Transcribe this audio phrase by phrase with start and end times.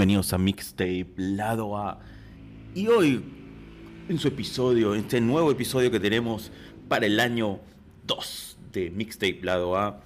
[0.00, 2.00] Bienvenidos a Mixtape Lado A.
[2.74, 3.22] Y hoy,
[4.08, 6.50] en su episodio, en este nuevo episodio que tenemos
[6.88, 7.60] para el año
[8.06, 10.00] 2 de Mixtape Lado A,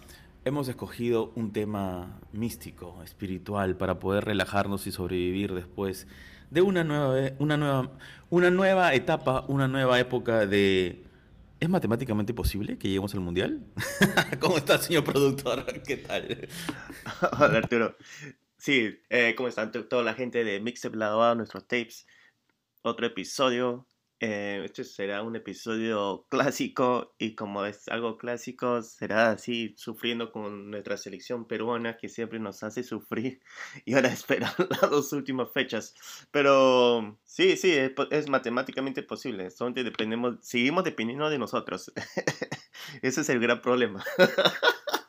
[0.45, 6.09] hemos escogido un tema místico, espiritual, para poder relajarnos y sobrevivir después
[6.51, 7.93] de una nueva, una nueva,
[8.31, 11.05] una nueva etapa, una nueva época de
[11.61, 13.61] ¿Es matemáticamente posible que lleguemos al mundial?
[14.41, 15.65] ¿Cómo está, señor productor?
[15.87, 16.49] ¿Qué tal?
[17.39, 17.97] Hola, Arturo.
[18.65, 22.07] Sí, eh, ¿cómo están toda la gente de Mixtape Lado A, nuestros tapes?
[22.81, 23.87] Otro episodio.
[24.21, 30.71] Eh, este será un episodio clásico y como es algo clásico, será así sufriendo con
[30.71, 33.43] nuestra selección peruana que siempre nos hace sufrir
[33.85, 35.95] y ahora espera las dos últimas fechas.
[36.31, 39.51] Pero sí, sí, es, es matemáticamente posible.
[39.51, 41.93] Solamente dependemos, seguimos dependiendo de nosotros.
[43.03, 44.03] Ese es el gran problema.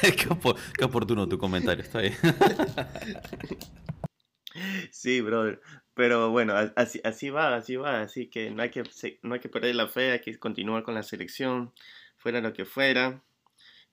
[0.78, 2.14] qué, oportuno tu comentario, está bien.
[4.90, 5.60] sí, brother.
[5.94, 8.00] Pero bueno, así, así va, así va.
[8.00, 8.82] Así que no hay que,
[9.22, 11.72] no hay que perder la fe, hay que continuar con la selección,
[12.16, 13.22] fuera lo que fuera.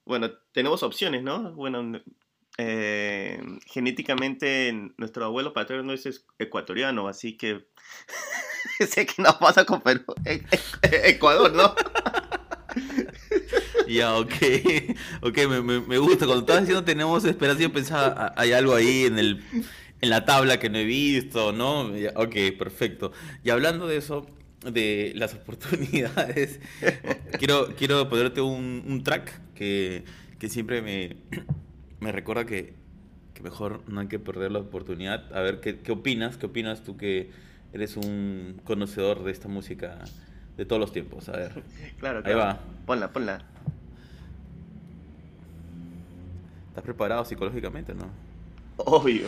[0.05, 1.53] Bueno, tenemos opciones, ¿no?
[1.53, 2.01] Bueno,
[2.57, 7.67] eh, genéticamente nuestro abuelo paterno es ecuatoriano, así que
[8.85, 10.41] sé que no pasa con Perú, e,
[10.81, 11.75] Ecuador, ¿no?
[13.89, 14.33] Ya, ok.
[15.21, 16.25] Ok, me, me, gusta.
[16.25, 19.43] Cuando estabas diciendo tenemos esperanza, yo pensaba, hay algo ahí en, el,
[20.01, 21.91] en la tabla que no he visto, ¿no?
[22.15, 23.11] ok, perfecto.
[23.43, 24.25] Y hablando de eso,
[24.63, 26.59] de las oportunidades,
[27.37, 30.03] quiero, quiero ponerte un, un track que,
[30.37, 31.17] que, siempre me,
[31.99, 32.73] me recuerda que,
[33.33, 35.33] que, mejor no hay que perder la oportunidad.
[35.35, 36.37] A ver, ¿qué, ¿qué opinas?
[36.37, 37.31] ¿Qué opinas tú que
[37.73, 39.99] eres un conocedor de esta música
[40.57, 41.29] de todos los tiempos?
[41.29, 41.63] A ver.
[41.99, 42.23] Claro, claro.
[42.25, 42.59] Ahí va.
[42.85, 43.45] Ponla, ponla.
[46.79, 48.09] ¿Estás preparado psicológicamente no?
[48.77, 49.27] Obvio.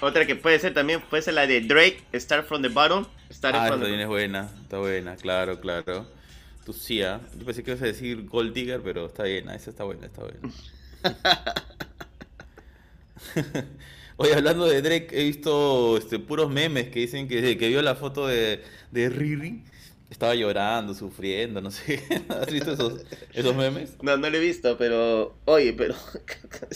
[0.00, 3.06] Otra que puede ser también puede ser la de Drake, Start from the Bottom.
[3.42, 6.06] ah, también es buena, está buena, claro, claro.
[6.64, 7.20] Tú sí, ¿ah?
[7.38, 10.22] Yo pensé que ibas a decir Gold Digger, pero está bien, esa está buena, está
[10.22, 10.38] buena.
[14.18, 17.94] Oye, hablando de Drake, he visto este, puros memes que dicen que, que vio la
[17.94, 19.62] foto de, de Riri
[20.10, 22.02] estaba llorando, sufriendo, no sé.
[22.30, 23.96] ¿Has visto esos, esos memes?
[24.02, 25.36] No, no lo he visto, pero.
[25.44, 25.94] Oye, pero.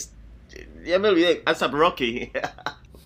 [0.84, 1.42] ya me olvidé.
[1.44, 2.30] ASAP Rocky.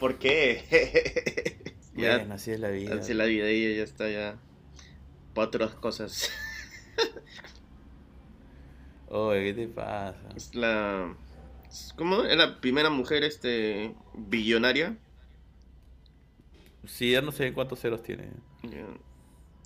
[0.05, 1.57] ¿Por qué?
[1.97, 2.97] ya, así es la vida.
[2.97, 4.39] Así es la vida y ya está ya.
[5.33, 6.31] Para otras cosas.
[9.09, 10.21] Oye, ¿qué te pasa?
[10.37, 11.17] Es la.
[11.97, 12.23] ¿Cómo?
[12.23, 14.99] ¿Es la primera mujer este billonaria?
[16.85, 18.29] Sí, ya no sé cuántos ceros tiene.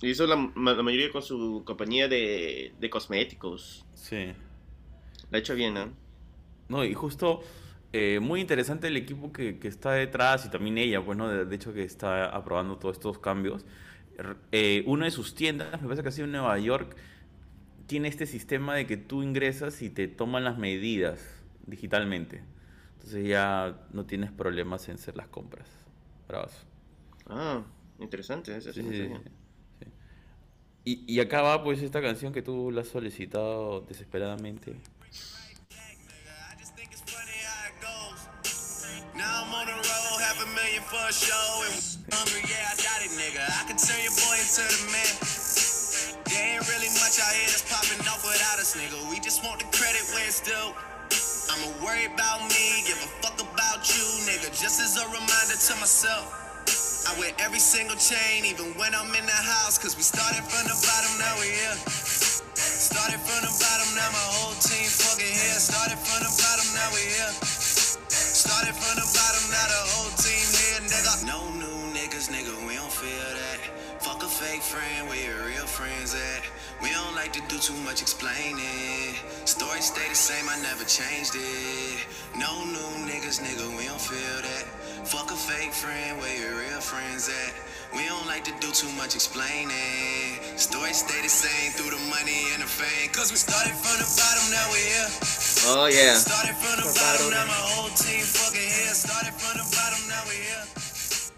[0.01, 3.85] Y eso la, la mayoría con su compañía de, de cosméticos.
[3.93, 4.31] Sí.
[5.31, 5.91] La ha hecho bien, ¿no?
[6.69, 7.43] No, y justo
[7.91, 11.55] eh, muy interesante el equipo que, que, está detrás y también ella, bueno, pues, de,
[11.55, 13.65] hecho que está aprobando todos estos cambios.
[14.51, 16.95] Eh, una de sus tiendas, me parece que ha sido en Nueva York,
[17.87, 21.19] tiene este sistema de que tú ingresas y te toman las medidas
[21.65, 22.43] digitalmente.
[22.93, 25.67] Entonces ya no tienes problemas en hacer las compras.
[26.27, 26.51] Bravos.
[27.27, 27.63] Ah,
[27.99, 29.09] interesante, sí, sí, sí.
[30.85, 34.75] Y, y acá va pues esta canción que tú la has solicitado desesperadamente.
[39.19, 41.51] Now I'm on the road, half a million for a show.
[41.67, 41.75] And
[42.07, 43.43] hungry, yeah, I got it, nigga.
[43.43, 45.11] I can turn your boy into the man.
[46.23, 48.95] There ain't really much out here that's popping off without us, nigga.
[49.11, 50.71] We just want the credit where it's due.
[51.51, 54.55] I'ma worry about me, give a fuck about you, nigga.
[54.55, 56.31] Just as a reminder to myself.
[57.03, 59.75] I wear every single chain, even when I'm in the house.
[59.75, 61.75] Cause we started from the bottom, now we here.
[62.55, 65.59] Started from the bottom, now my whole team fucking here.
[65.59, 67.58] Started from the bottom, now we here.
[68.59, 71.23] Started from the bottom, now the whole team here, nigga.
[71.23, 73.63] No new niggas, nigga, we don't feel that.
[74.03, 76.43] Fuck a fake friend, where your real friends at?
[76.83, 79.15] We don't like to do too much explaining.
[79.47, 82.03] Story stay the same, I never changed it.
[82.35, 84.67] No new niggas, nigga, we don't feel that.
[85.07, 87.55] Fuck a fake friend, where your real friends at?
[87.95, 90.37] We don't like to do too much explaining.
[90.57, 93.09] Story stay the same through the money and the fame.
[93.11, 95.09] Cause we started from the bottom, now we here.
[95.73, 96.13] Oh, yeah.
[96.13, 98.93] Started from the bottom, now my whole team fucking here.
[98.93, 100.65] Started from the bottom, now we here.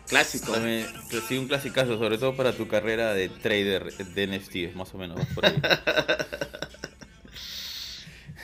[0.08, 0.52] Clásico.
[0.52, 4.94] También, pues sí, un clasicazo, sobre todo para tu carrera de trader de NFT, más
[4.94, 5.26] o menos.
[5.34, 5.56] por ahí.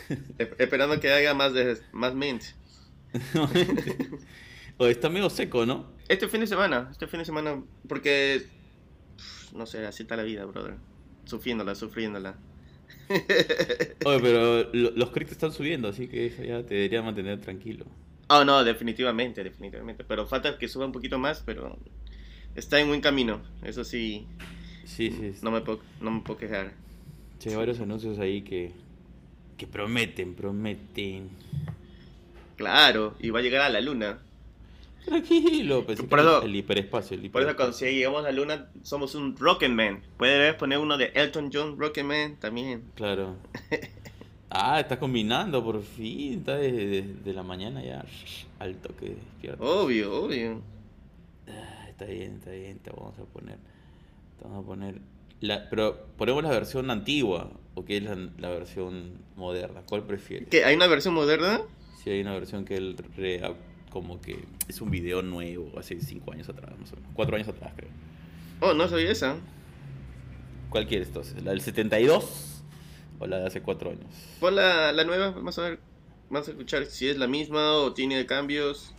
[0.58, 2.44] Esperando que haga más, de, más mint.
[4.78, 5.86] o está medio seco, ¿no?
[6.08, 8.48] Este fin de semana, este fin de semana, porque
[9.54, 10.76] no sé, así está la vida, brother.
[11.26, 12.38] Sufriéndola, sufriéndola.
[14.06, 17.86] Oye, pero lo- los criptos están subiendo, así que eso ya te debería mantener tranquilo.
[18.30, 20.04] Oh, no, definitivamente, definitivamente.
[20.04, 21.78] Pero falta que suba un poquito más, pero
[22.56, 23.42] está en buen camino.
[23.64, 24.28] Eso sí,
[24.86, 25.34] Sí, sí.
[25.42, 26.74] no me puedo, no me puedo quejar.
[27.40, 28.72] Sí, hay varios anuncios ahí que,
[29.58, 31.30] que prometen, prometen.
[32.56, 34.20] Claro, y va a llegar a la luna.
[35.08, 37.16] Tranquilo, pensé Por que eso- el hiperespacio.
[37.18, 37.88] El Por eso cuando hiperespacio.
[37.88, 40.02] si llegamos a la luna, somos un Rocketman.
[40.18, 42.84] Puedes poner uno de Elton John, Rocketman, también.
[42.96, 43.36] Claro.
[44.50, 46.40] Ah, está combinando por fin.
[46.40, 48.06] Está desde de, la mañana ya
[48.60, 49.64] al toque despierto.
[49.64, 50.62] Obvio, obvio.
[51.48, 52.80] Ah, está bien, está bien.
[52.80, 53.58] Te vamos a poner.
[54.38, 55.02] Te vamos a poner.
[55.42, 59.82] La, pero ponemos la versión antigua o qué es la, la versión moderna.
[59.88, 60.48] ¿Cuál prefieres?
[60.50, 60.64] ¿Qué?
[60.66, 61.62] ¿Hay una versión moderna?
[62.04, 63.44] Si hay una versión que él re-
[63.90, 67.12] como que es un video nuevo, hace 5 años atrás, más o menos.
[67.14, 67.90] 4 años atrás, creo.
[68.60, 69.38] Oh, no sabía esa.
[70.70, 71.42] ¿Cuál quieres entonces?
[71.44, 72.64] ¿La del 72
[73.20, 74.06] o la de hace 4 años?
[74.40, 75.80] Pon la, la nueva, vamos a ver.
[76.30, 78.94] Vamos a escuchar si es la misma o tiene cambios.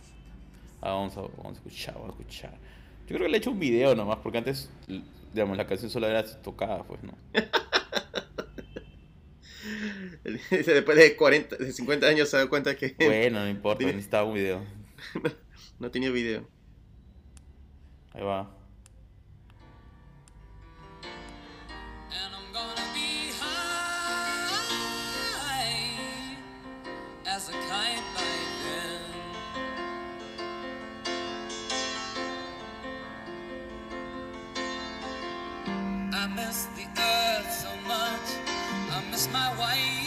[0.81, 2.53] Ah, vamos a, vamos a escuchar, vamos a escuchar.
[3.07, 4.71] Yo creo que le he hecho un video nomás, porque antes,
[5.33, 7.13] digamos, la canción solo era tocada, pues, ¿no?
[10.49, 14.35] Después de 40, de 50 años se da cuenta que Bueno, no importa, necesitaba un
[14.35, 14.63] video.
[15.79, 16.47] no tenía video.
[18.13, 18.49] Ahí va.
[22.11, 23.69] And I'm gonna be high
[27.27, 28.23] as a kite by
[28.63, 29.01] then.
[36.13, 38.27] I miss the earth so much.
[38.91, 39.98] I miss my wife.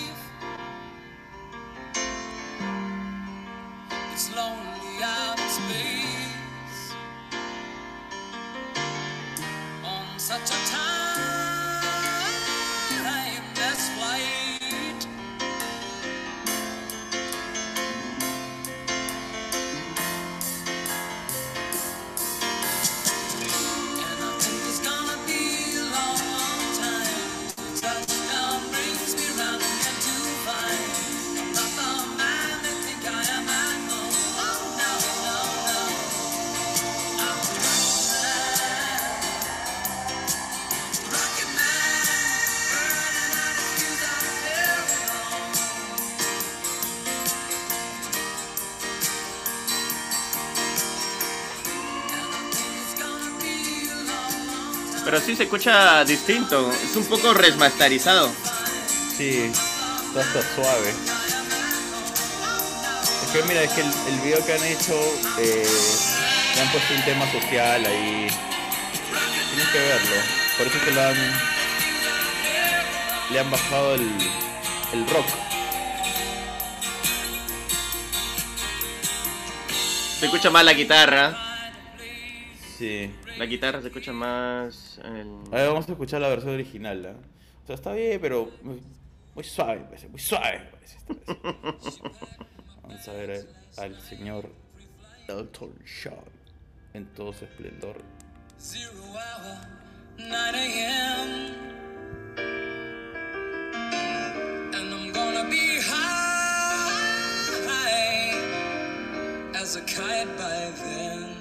[55.25, 56.71] Sí se escucha distinto.
[56.73, 58.31] Es un poco remasterizado.
[59.17, 59.51] Sí,
[60.07, 60.91] está hasta suave.
[63.25, 64.95] Es que mira, es que el, el video que han hecho,
[65.39, 65.67] eh,
[66.55, 68.29] le han puesto un tema social ahí.
[69.51, 70.17] Tienes que verlo.
[70.59, 71.33] Por eso es que lo han,
[73.31, 74.11] le han bajado el,
[74.93, 75.27] el rock.
[80.19, 81.37] Se escucha más la guitarra.
[82.79, 83.11] Sí.
[83.39, 84.99] La guitarra se escucha más.
[85.05, 87.07] el- A ver, vamos a escuchar la versión original.
[87.07, 87.17] ¿ah?
[87.63, 88.81] O sea, está bien, pero muy,
[89.35, 90.69] muy suave, parece, muy suave.
[90.73, 92.01] parece esta vez.
[92.83, 93.31] Vamos a ver
[93.79, 94.49] al, al señor
[95.29, 95.73] Elton
[96.03, 96.15] John
[96.95, 97.97] en todo su esplendor.
[98.59, 99.59] Zero hour,
[100.19, 101.53] 9 a.m.
[104.75, 106.91] And I'm gonna be high
[109.55, 111.32] as a kite by then.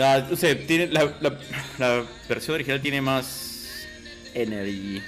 [0.00, 1.38] Ah, o sea, tiene, la, la-
[1.78, 3.86] la versión original tiene más
[4.34, 5.02] energy.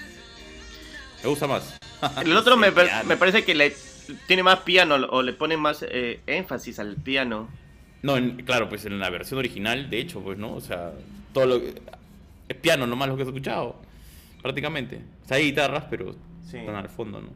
[1.22, 1.78] Me gusta más.
[2.24, 3.74] El otro me, me parece que le
[4.26, 7.48] tiene más piano o le pone más eh, énfasis al piano.
[8.02, 10.54] No, en- claro, pues en la versión original, de hecho, pues, ¿no?
[10.54, 10.92] O sea,
[11.32, 11.56] todo lo
[12.48, 13.76] es piano nomás lo que has escuchado,
[14.42, 15.00] prácticamente.
[15.24, 16.12] O sea, hay guitarras, pero
[16.50, 16.58] Sí.
[16.58, 17.28] están al fondo, ¿no?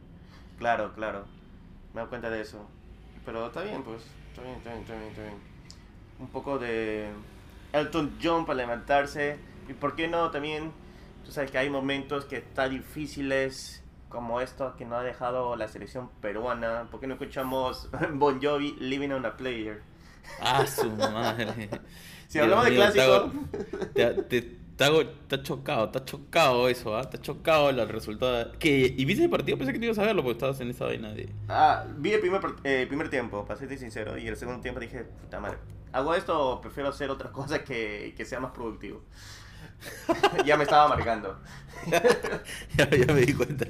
[0.59, 1.25] Claro, claro.
[1.93, 2.69] Me doy cuenta de eso.
[3.25, 4.01] Pero está bien, pues.
[4.29, 5.35] Está bien, está bien, está bien, está bien.
[6.19, 7.07] Un poco de
[7.73, 9.37] Elton John para levantarse.
[9.69, 10.71] Y por qué no también.
[11.25, 13.83] Tú sabes que hay momentos que están difíciles.
[14.09, 16.87] Como esto que no ha dejado la selección peruana.
[16.89, 19.81] ¿Por qué no escuchamos Bon Jovi Living on a Player?
[20.41, 21.69] Ah, su madre.
[22.27, 23.03] Si hablamos de clásico.
[23.03, 23.31] hago-
[23.93, 24.41] Te, te,
[24.75, 27.09] te ha chocado, ha chocado eso, ¿ah?
[27.09, 28.51] Te ha chocado el resultado.
[28.59, 28.93] ¿Qué?
[28.97, 29.57] ¿Y viste el partido?
[29.57, 31.29] Pensé que te ibas a verlo porque estabas en esa vaina de.
[31.47, 34.17] Ah, vi el primer, eh, primer tiempo, para serte sincero.
[34.17, 35.57] Y el segundo tiempo dije, puta madre.
[35.91, 39.01] ¿Hago esto o prefiero hacer otra cosa que, que sea más productivo?
[40.45, 41.39] ya me estaba marcando.
[42.77, 43.65] ya, ya me di cuenta.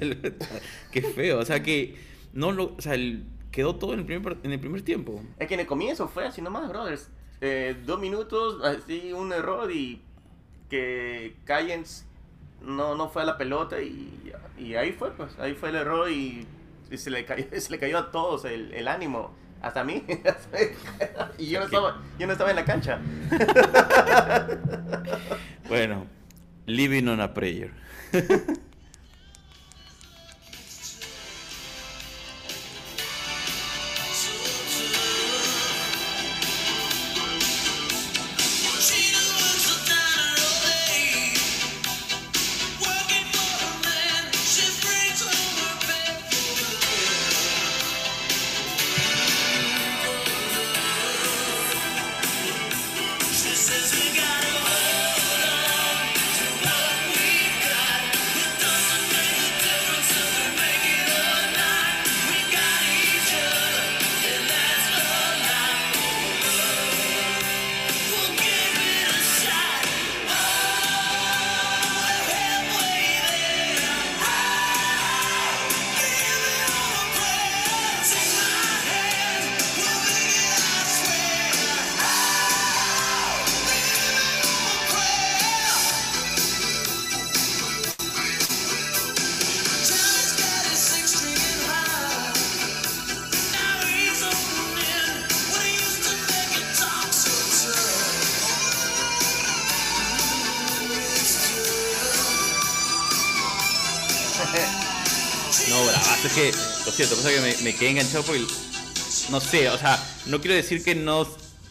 [0.90, 1.38] Qué feo.
[1.40, 1.96] O sea que.
[2.32, 2.74] No lo.
[2.76, 5.22] O sea, el- quedó todo en el primer, en el primer tiempo.
[5.38, 7.08] Es que en el comienzo fue así nomás, brothers.
[7.40, 10.02] Eh, dos minutos, así un error y
[10.68, 12.04] que Cayens
[12.60, 16.10] no, no fue a la pelota y, y ahí fue, pues, ahí fue el error
[16.10, 16.46] y,
[16.90, 20.04] y se, le cayó, se le cayó a todos el, el ánimo, hasta a mí.
[21.38, 22.98] y yo no, estaba, yo no estaba en la cancha.
[25.68, 26.06] Bueno,
[26.66, 27.72] Living on a Prayer.
[107.06, 108.42] siento, pasa que me, me quedé enganchado porque,
[109.30, 111.26] no sé, o sea, no quiero decir que no,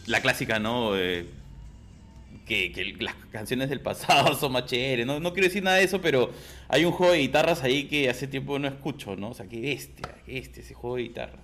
[0.06, 0.96] la clásica, ¿no?
[0.96, 1.26] Eh,
[2.46, 5.20] que, que las canciones del pasado son más chéveres, ¿no?
[5.20, 6.30] no quiero decir nada de eso, pero
[6.68, 9.30] hay un juego de guitarras ahí que hace tiempo no escucho, ¿no?
[9.30, 11.38] O sea, qué bestia, qué bestia ese juego de guitarra.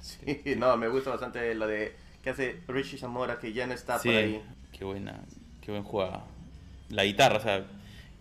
[0.00, 3.98] Sí, no, me gusta bastante lo de que hace Richie Zamora, que ya no está
[3.98, 4.42] Sí, por ahí.
[4.72, 5.20] qué buena,
[5.62, 6.22] qué buen juego.
[6.90, 7.66] La guitarra, o sea,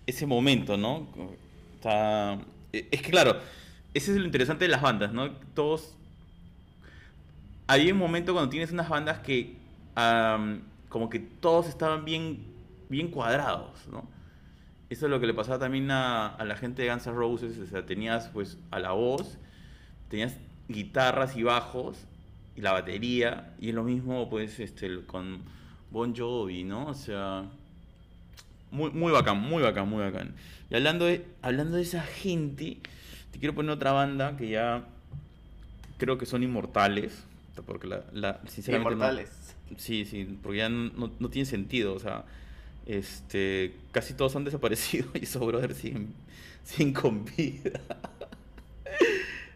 [0.08, 1.08] ese momento, ¿no?
[1.76, 2.40] Está...
[2.72, 3.38] e, Es que claro,
[3.94, 5.32] ese es lo interesante de las bandas, ¿no?
[5.54, 5.96] Todos...
[7.68, 9.56] Hay un momento cuando tienes unas bandas que
[10.90, 12.44] como que todos estaban bien,
[12.90, 14.08] bien cuadrados, ¿no?
[14.90, 17.58] Eso es lo que le pasaba también a, a la gente de Guns N' Roses,
[17.58, 19.38] o sea, tenías pues a la voz,
[20.10, 20.36] tenías
[20.68, 21.98] guitarras y bajos
[22.56, 25.40] y la batería y es lo mismo pues este con
[25.92, 26.88] Bon Jovi, ¿no?
[26.88, 27.46] O sea,
[28.72, 30.34] muy, muy bacán, muy bacán, muy bacán.
[30.70, 32.78] Y hablando de, hablando de esa gente,
[33.32, 34.84] te quiero poner otra banda que ya
[35.98, 37.24] creo que son inmortales,
[37.66, 39.30] porque la, la- sinceramente no- Inmortales.
[39.78, 42.26] Sí, sí, porque ya no, no tiene sentido, o sea,
[42.86, 46.14] este, casi todos han desaparecido y esos brothers siguen,
[46.64, 47.80] siguen con vida.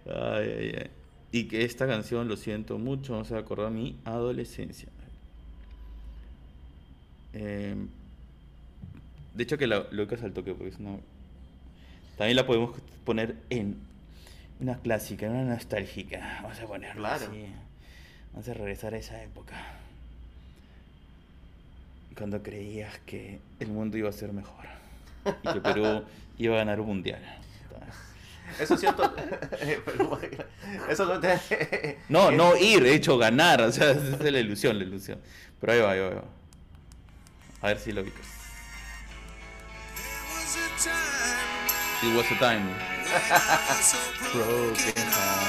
[0.07, 0.89] Ay, ay, ay.
[1.31, 4.87] Y que esta canción, lo siento mucho, acordó a mi adolescencia.
[7.33, 7.75] Eh,
[9.33, 10.97] de hecho que la Lucas al toque, porque es una...
[12.17, 13.77] También la podemos poner en
[14.59, 16.39] una clásica, en una nostálgica.
[16.43, 17.31] Vamos a ponerla Claro.
[17.31, 17.45] así.
[18.33, 19.55] Vamos a regresar a esa época.
[22.17, 24.65] Cuando creías que el mundo iba a ser mejor.
[25.25, 26.03] Y que Perú
[26.37, 27.21] iba a ganar un mundial.
[28.59, 29.13] Eso es cierto.
[30.89, 31.97] Eso no te...
[32.09, 33.61] No, no ir, de hecho ganar.
[33.61, 35.19] O sea, esa es la ilusión, la ilusión.
[35.59, 36.23] Pero ahí va, ahí va, ahí va.
[37.61, 38.25] A ver si lo ubicas.
[39.95, 42.94] There was a time It was a time.
[43.17, 43.97] I was so
[44.33, 45.44] Broken hearted.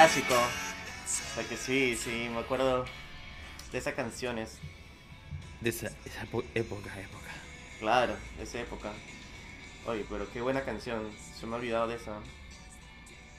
[0.00, 0.34] Clásico?
[0.34, 2.84] O sea que sí, sí, me acuerdo
[3.72, 4.58] de esas canciones.
[5.60, 6.90] De esa, esa época, época.
[7.78, 8.92] Claro, de esa época.
[9.86, 11.10] Oye, pero qué buena canción.
[11.38, 12.18] Se me ha olvidado de esa.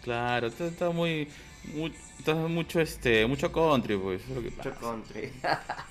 [0.03, 1.27] Claro, está, está muy,
[1.73, 4.79] muy- está mucho este, mucho country, pues, eso es lo que Mucho pasa.
[4.79, 5.31] country.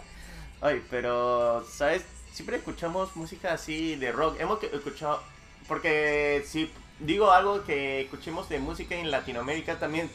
[0.62, 2.04] Oye, pero, ¿sabes?
[2.32, 4.38] Siempre escuchamos música así de rock.
[4.40, 5.22] Hemos escuchado.
[5.66, 10.08] Porque si digo algo que escuchemos de música en Latinoamérica también.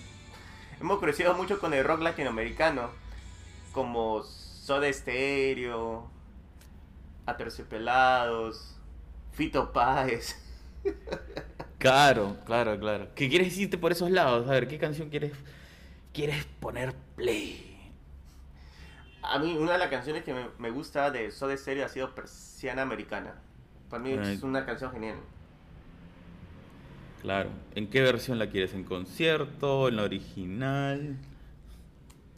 [0.79, 2.89] Hemos crecido mucho con el rock latinoamericano.
[3.71, 6.09] Como Soda Stereo,
[7.25, 8.75] Aterciopelados,
[9.33, 10.41] Fito Páez.
[11.77, 13.09] Claro, claro, claro.
[13.13, 14.47] ¿Qué quieres irte por esos lados?
[14.47, 15.33] A ver, ¿qué canción quieres,
[16.13, 17.93] quieres poner play?
[19.21, 22.15] A mí una de las canciones que me, me gusta de Soda Stereo ha sido
[22.15, 23.35] Persiana Americana.
[23.89, 24.33] Para mí Ay.
[24.33, 25.17] es una canción genial.
[27.25, 27.49] Claro.
[27.73, 28.75] ¿En qué versión la quieres?
[28.75, 29.87] ¿En concierto?
[29.87, 31.17] ¿En la original?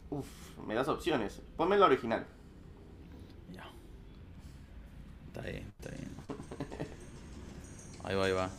[0.08, 0.26] Uf,
[0.66, 1.42] me das opciones.
[1.58, 2.24] Ponme la original.
[3.52, 3.68] Ya.
[5.26, 6.08] Está bien, está bien.
[8.02, 8.50] Ahí va, ahí va.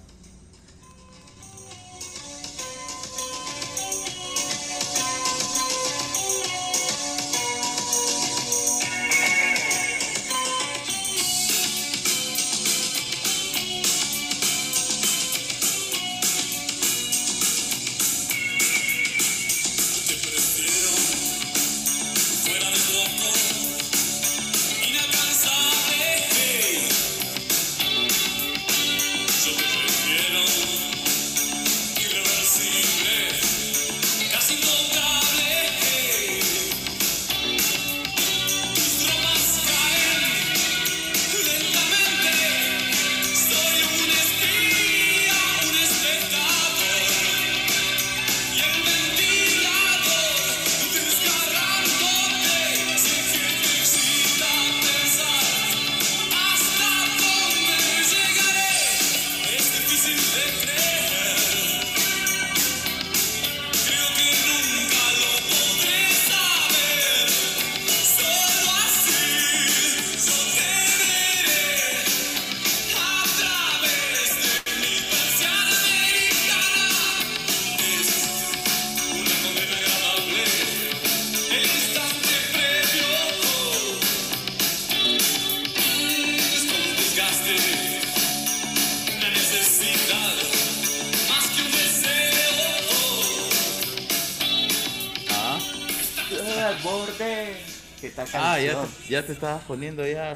[99.10, 100.36] Ya, te, ya estabas poniendo ya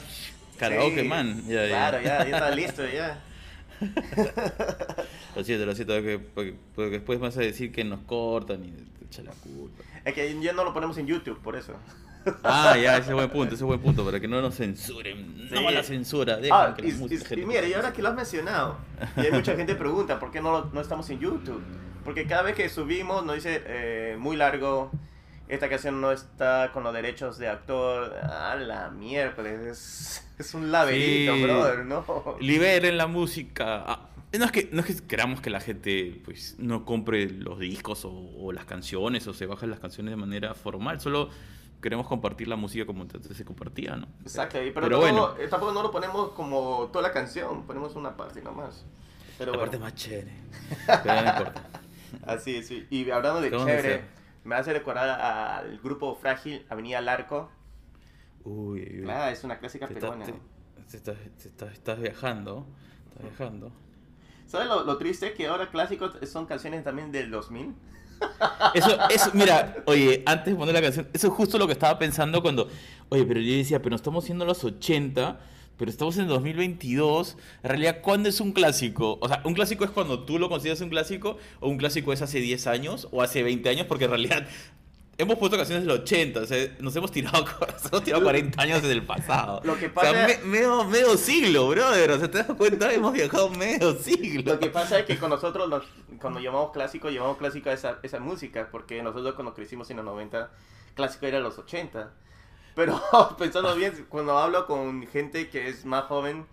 [0.58, 1.44] karaoke, Sí, man.
[1.48, 1.68] Ya, ya.
[1.70, 3.22] Claro, ya, ya está listo, ya.
[5.36, 8.70] Lo siento, lo siento, porque, porque- porque después vas a decir que nos cortan y
[8.72, 9.84] te echa la culpa.
[10.06, 11.74] Es que ya no lo ponemos en YouTube, por eso.
[12.44, 15.50] Ah, ya, ese es buen punto, ese es buen punto, para que no nos censuren.
[15.50, 15.74] No Sí.
[15.74, 18.78] la censura, dejan Ah, que y, y- mira, y ahora que lo has mencionado,
[19.18, 21.62] y hay mucha gente pregunta, ¿por qué no, no estamos en YouTube?
[22.06, 24.92] Porque cada vez que subimos nos dice eh, muy largo,
[25.48, 28.16] esta canción no está con los derechos de actor.
[28.18, 31.44] A la miércoles, es, es un laberinto, Sí.
[31.44, 32.06] brother, ¿no?
[32.40, 33.84] Liberen la música.
[33.86, 37.60] Ah, no, es que, no es que queramos que la gente pues, no compre los
[37.60, 41.30] discos o, o las canciones o se bajen las canciones de manera formal, solo
[41.82, 44.08] queremos compartir la música como antes se compartía, ¿no?
[44.22, 45.36] Exacto, pero, Pero tampoco, bueno.
[45.38, 48.86] eh, tampoco no lo ponemos como toda la canción, ponemos una parte nomás.
[49.38, 50.32] Pero la bueno, parte más chévere.
[51.04, 51.64] Pero no importa.
[52.26, 52.68] así es.
[52.68, 52.88] sí.
[52.90, 54.06] Y hablando de ¿Qué vamos a chévere?
[54.44, 57.50] Me hace recordar al grupo Frágil, Avenida Larco.
[58.44, 59.10] Uy, uy.
[59.10, 60.26] Ah, es una clásica Te peruana.
[60.26, 62.66] estás, te- te estás, te estás- estás viajando.
[63.10, 63.72] Estás viajando.
[64.48, 65.34] ¿Sabes lo, lo triste?
[65.34, 67.74] Que ahora clásicos son canciones también del 2000.
[68.74, 71.98] Eso, eso, mira, oye, antes de poner la canción, eso es justo lo que estaba
[71.98, 72.70] pensando cuando,
[73.10, 75.40] oye, pero yo decía, pero no estamos siendo los 80,
[75.78, 77.38] pero estamos en 2022.
[77.64, 79.18] En realidad, ¿cuándo es un clásico?
[79.22, 82.22] O sea, un clásico es cuando tú lo consideras un clásico, o un clásico es
[82.22, 84.48] hace 10 años, o hace 20 años, porque en realidad
[85.18, 88.82] hemos puesto canciones del 80, o sea, nos hemos tirado, nos hemos tirado 40 años
[88.82, 89.62] desde el pasado.
[89.64, 92.92] Lo que O sea, pasa- me- medio, medio siglo, brother, o sea, ¿te das cuenta?
[92.94, 94.54] Hemos viajado medio siglo.
[94.54, 95.84] Lo que pasa es que con nosotros, nos-
[96.20, 100.06] cuando llamamos clásico, llamamos clásico a esa, esa música, porque nosotros cuando crecimos en los
[100.06, 100.50] 90,
[100.96, 102.12] clásico era los 80.
[102.76, 103.02] Pero
[103.38, 106.46] pensando bien, cuando hablo con gente que es más joven,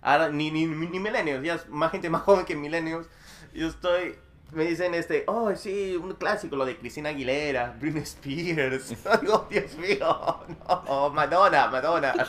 [0.00, 3.08] ahora ni, ni, ni millennials, ya es más gente más joven que millennials,
[3.54, 4.16] yo estoy,
[4.52, 8.88] me dicen este, oh sí, un clásico, lo de Cristina Aguilera, Britney Spears,
[9.20, 12.14] digo, Dios mío, no, Madonna, Madonna.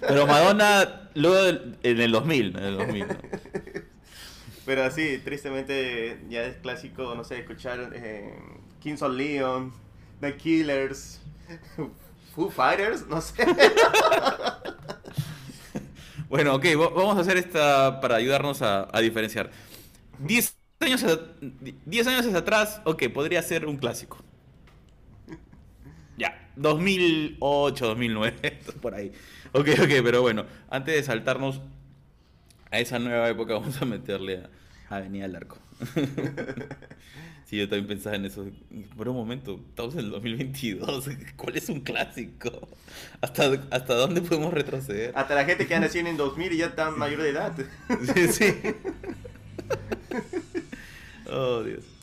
[0.00, 3.08] Pero Madonna, luego en el 2000, en el 2000.
[3.08, 3.14] ¿no?
[4.66, 8.36] Pero sí, tristemente ya es clásico, no sé, escuchar eh,
[8.80, 9.72] Kings of Leon,
[10.20, 11.20] The Killers,
[12.34, 13.44] Foo Fighters, no sé.
[16.28, 19.50] Bueno, ok, va- vamos a hacer esta para ayudarnos a, diferenciar.
[20.18, 21.04] 10 años,
[21.84, 24.18] 10 años atrás, ok, podría ser un clásico.
[26.16, 29.12] Ya, 2008, 2009, por ahí.
[29.52, 31.60] Ok, ok, pero bueno, antes de saltarnos
[32.70, 34.44] a esa nueva época, vamos a meterle
[34.88, 35.58] a Avenida del Arco.
[37.46, 38.44] Sí, yo también pensaba en eso.
[38.96, 41.08] Por un momento, estamos en el 2022.
[41.36, 42.68] ¿Cuál es un clásico?
[43.20, 45.12] ¿Hasta, hasta dónde podemos retroceder?
[45.14, 47.54] Hasta la gente que ha nacido en 2000 y ya está mayor de edad.
[48.14, 48.54] Sí, sí.
[51.28, 51.95] Oh, Dios.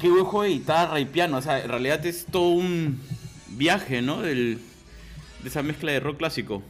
[0.00, 1.38] Qué buen juego de guitarra y piano.
[1.38, 3.00] O sea, en realidad es todo un
[3.48, 4.22] viaje, ¿no?
[4.22, 4.60] Del,
[5.42, 6.62] de esa mezcla de rock clásico.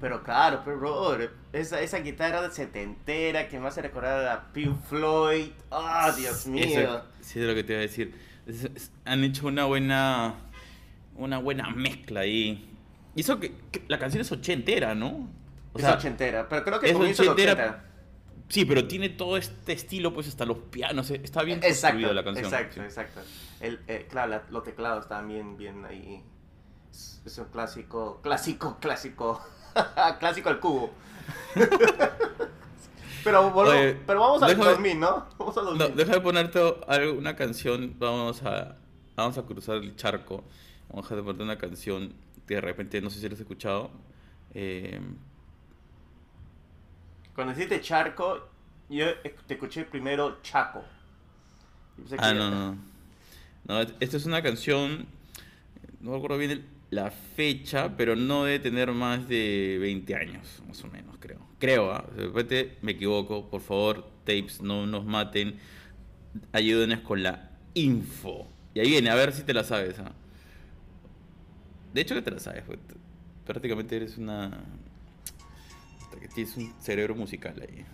[0.00, 5.48] Pero claro, pero brother, esa, esa guitarra setentera que me hace recordar a Pink Floyd.
[5.70, 6.64] ¡Ah, Dios mío!
[6.64, 8.14] Eso, sí, es lo que te iba a decir.
[8.46, 10.34] Es- es- han hecho una buena
[11.16, 12.66] una buena mezcla ahí.
[13.14, 15.28] Y eso que, que la canción es ochentera, ¿no?
[15.74, 17.84] O es sea, ochentera, pero creo que es ochentera, 80.
[18.48, 21.10] Sí, pero tiene todo este estilo, pues hasta los pianos.
[21.10, 22.46] eh, Está bien Exacto, construida la canción.
[22.46, 22.80] exacto, sí.
[22.80, 23.20] exacto.
[23.60, 26.22] El, eh, claro, la- los teclados están bien, bien ahí.
[26.90, 29.40] Es, es un clásico, clásico, clásico.
[30.18, 30.90] clásico al cubo.
[33.24, 35.26] pero, volvo- Oye, pero vamos al déjame- 2000, ¿no?
[35.38, 35.78] Vamos al 2000.
[35.90, 36.60] No, deja de ponerte
[37.16, 37.94] una canción.
[37.98, 38.76] Vamos a,
[39.16, 40.44] vamos a cruzar el charco.
[40.88, 42.12] Vamos a ponerte una canción
[42.46, 43.90] que de repente, no sé si la has escuchado.
[44.54, 45.00] eh,
[47.34, 48.48] Cuando dijiste charco,
[48.88, 49.06] yo
[49.46, 50.82] te escuché primero Chaco.
[52.18, 52.76] Ah, no, no.
[53.66, 55.06] No, esta es una canción.
[56.00, 60.82] No recuerdo bien el- la fecha, pero no debe tener más de 20 años, más
[60.82, 61.38] o menos, creo.
[61.58, 62.04] Creo, ¿ah?
[62.16, 63.48] de repente me equivoco.
[63.48, 65.58] Por favor, tapes, no nos maten.
[66.52, 68.48] Ayúdenos con la info.
[68.74, 69.98] Y ahí viene, a ver si te la sabes.
[70.00, 70.12] ¿ah?
[71.94, 72.78] De hecho que te la sabes, pues,
[73.46, 74.50] prácticamente eres una...
[76.34, 77.84] tienes un cerebro musical ahí.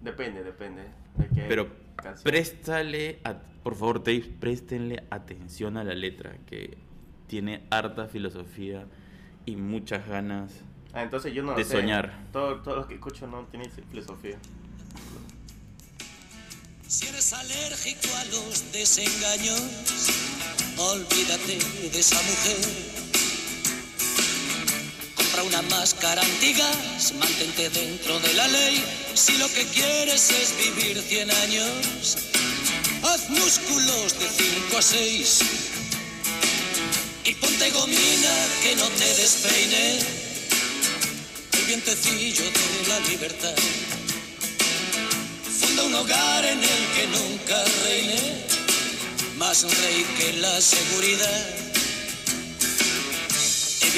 [0.00, 0.82] Depende, depende.
[1.48, 2.24] Pero canción.
[2.24, 6.78] préstale, a- por favor, Dave, préstenle atención a la letra, que
[7.26, 8.86] tiene harta filosofía
[9.46, 10.52] y muchas ganas.
[10.92, 11.72] Ah, entonces yo no lo de sé.
[11.72, 12.18] soñar.
[12.32, 14.36] Todo, todo lo que escucho no tiene filosofía.
[16.86, 19.60] Si eres alérgico a los desengaños,
[20.78, 21.58] olvídate
[21.92, 22.97] de esa mujer.
[25.58, 28.84] Una máscara antigas, mantente dentro de la ley.
[29.14, 32.16] Si lo que quieres es vivir 100 años,
[33.02, 35.38] haz músculos de 5 a 6.
[37.24, 39.98] Y ponte gomina que no te despeine
[41.58, 43.56] el vientecillo de la libertad.
[45.60, 48.44] Funda un hogar en el que nunca reine
[49.36, 51.67] más rey que la seguridad.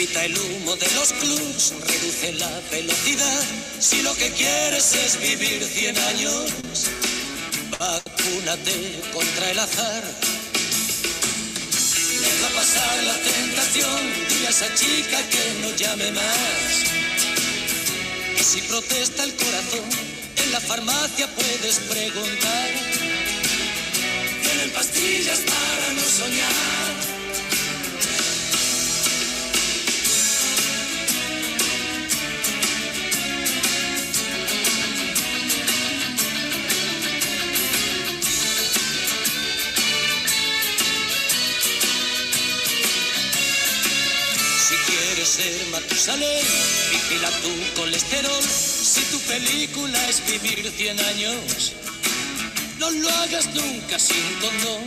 [0.01, 3.45] Evita el humo de los clubs, reduce la velocidad.
[3.81, 6.53] Si lo que quieres es vivir 100 años,
[7.79, 10.03] vacúnate contra el azar.
[12.19, 16.85] Deja pasar la tentación, dile a esa chica que no llame más.
[18.41, 19.91] Y si protesta el corazón,
[20.43, 22.50] en la farmacia puedes preguntar.
[46.01, 46.47] Ser Matusalén,
[46.91, 48.43] vigila tu colesterol.
[48.43, 51.75] Si tu película es vivir 100 años,
[52.79, 54.85] no lo hagas nunca sin condón.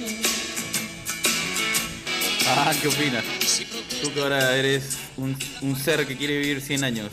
[2.47, 3.23] Ah, ¿qué opinas?
[4.01, 7.11] Tú que ahora eres un, un ser que quiere vivir 100 años.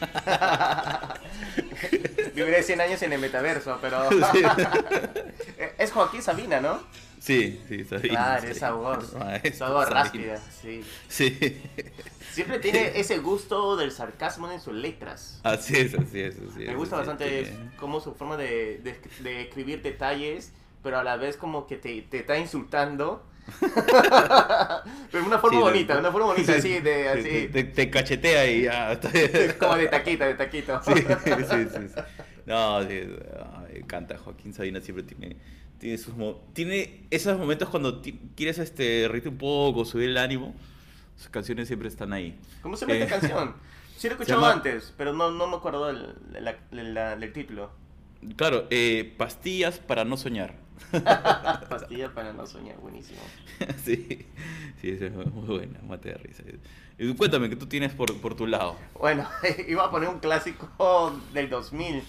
[2.34, 4.08] Viviré 100 años en el metaverso, pero...
[5.78, 6.80] es Joaquín Sabina, ¿no?
[7.28, 8.08] Sí, sí, Sabina.
[8.14, 8.52] Claro, Sabina.
[8.56, 9.12] esa voz.
[9.18, 10.80] Maestro Esa voz rápida, sí.
[11.08, 11.60] Sí.
[12.32, 15.38] Siempre tiene ese gusto del sarcasmo en sus letras.
[15.42, 16.68] Así es, así es, así es.
[16.68, 21.04] Me gusta es, bastante tiene- como su forma de, de, de escribir detalles, pero a
[21.04, 23.22] la vez como que te, te está insultando.
[23.60, 27.48] pero de una forma Sí, bonita, de una forma bonita, sí, así, de, sí, así,
[27.48, 28.98] Te, te cachetea y ya.
[29.58, 30.80] como de taquito, de taquito.
[30.82, 32.00] Sí, sí, sí.
[32.46, 33.02] No, sí,
[33.74, 34.16] encanta.
[34.18, 35.36] Joaquín Sabina siempre tiene,
[35.78, 36.14] tiene, sus,
[36.52, 38.02] tiene esos momentos cuando
[38.34, 40.54] quieres este, reírte un poco, subir el ánimo.
[41.16, 42.38] Sus canciones siempre están ahí.
[42.62, 43.54] ¿Cómo se llama Eh, esta canción?
[43.98, 47.32] Sí lo he escuchado llama- antes, pero no, no me acuerdo del, la- la- del
[47.32, 47.70] título.
[48.36, 50.54] Claro, eh, pastillas para no soñar.
[50.92, 53.18] Pastilla para no soñar, buenísimo.
[53.84, 54.24] sí,
[54.80, 56.44] sí, es muy buena, mate de risa.
[56.96, 58.76] Y cuéntame, ¿qué tú tienes por, por tu lado?
[58.94, 59.28] Bueno,
[59.68, 62.02] iba a poner un clásico del 2000.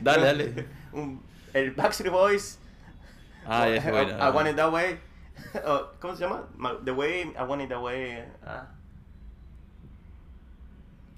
[0.00, 0.66] Dale, dale.
[0.92, 1.22] Un-
[1.54, 2.58] el Backstreet Boys.
[3.46, 4.18] Ah, ya es buena.
[4.18, 4.98] I, I Want It That Way.
[5.64, 6.46] Oh, ¿Cómo se llama?
[6.56, 8.24] Ma- The Way, I Want It That Way.
[8.46, 8.66] ah.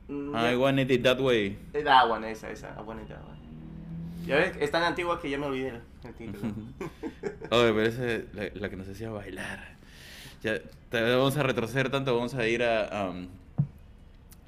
[0.09, 1.57] I want it that way.
[1.73, 2.75] That one, esa, esa.
[2.79, 3.39] I Want It That Way.
[4.27, 6.53] Ya ves, es tan antigua que ya me olvidé el, título.
[7.51, 9.77] Oye, pero esa es la, la que nos hacía bailar.
[10.43, 13.09] Ya, te vamos a retroceder tanto, vamos a ir a...
[13.09, 13.29] um,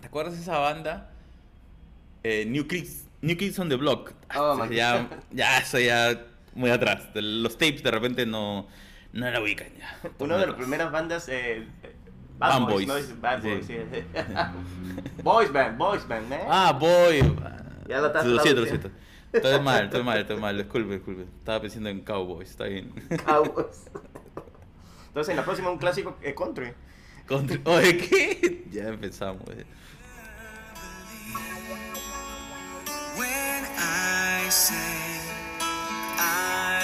[0.00, 1.10] ¿Te acuerdas de esa banda?
[2.22, 4.12] Eh, New, Kids, New Kids on the Block.
[4.34, 6.20] Oh, Ah, my ya, ya, eso ya
[6.54, 7.08] muy atrás.
[7.14, 8.66] Los tapes de repente no,
[9.12, 9.98] no la ubican ya.
[10.18, 11.28] Una de las primeras bandas.
[11.28, 11.66] Eh,
[12.38, 13.08] Bad Bad Boys, Boys.
[13.08, 13.42] no Bad.
[13.42, 13.66] Boys.
[13.66, 13.76] sí.
[15.22, 16.40] boys Band, Boys Band, ¿eh?
[16.48, 17.20] Ah, boy.
[17.88, 18.90] Ya lo estás Lo siento, lo siento.
[19.32, 20.56] Estoy mal, estoy mal, estoy mal.
[20.62, 21.22] Disculpe, disculpe.
[21.22, 22.92] Estaba pensando en Cowboys, está bien.
[23.24, 23.86] Cowboys.
[25.08, 26.72] Entonces, en la próxima, un clásico eh, country.
[27.26, 28.64] Contra- Oye, ¿qué?
[28.70, 29.42] Ya empezamos.
[29.50, 29.64] eh.
[34.50, 34.74] Say
[36.18, 36.75] I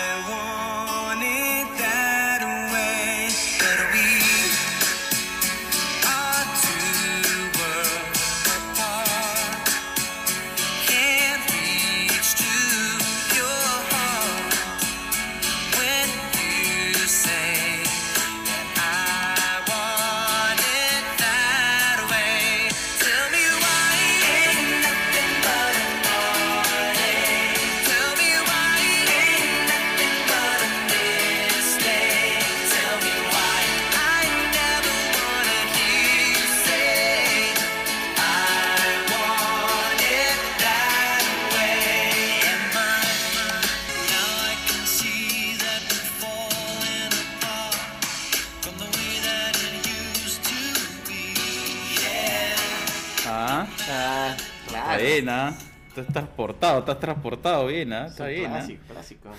[55.94, 58.07] Estás transportado, estás transportado bien, ¿ah?
[58.07, 58.66] Está un bien, ¿ah?
[58.66, 59.31] Clásico, clásico.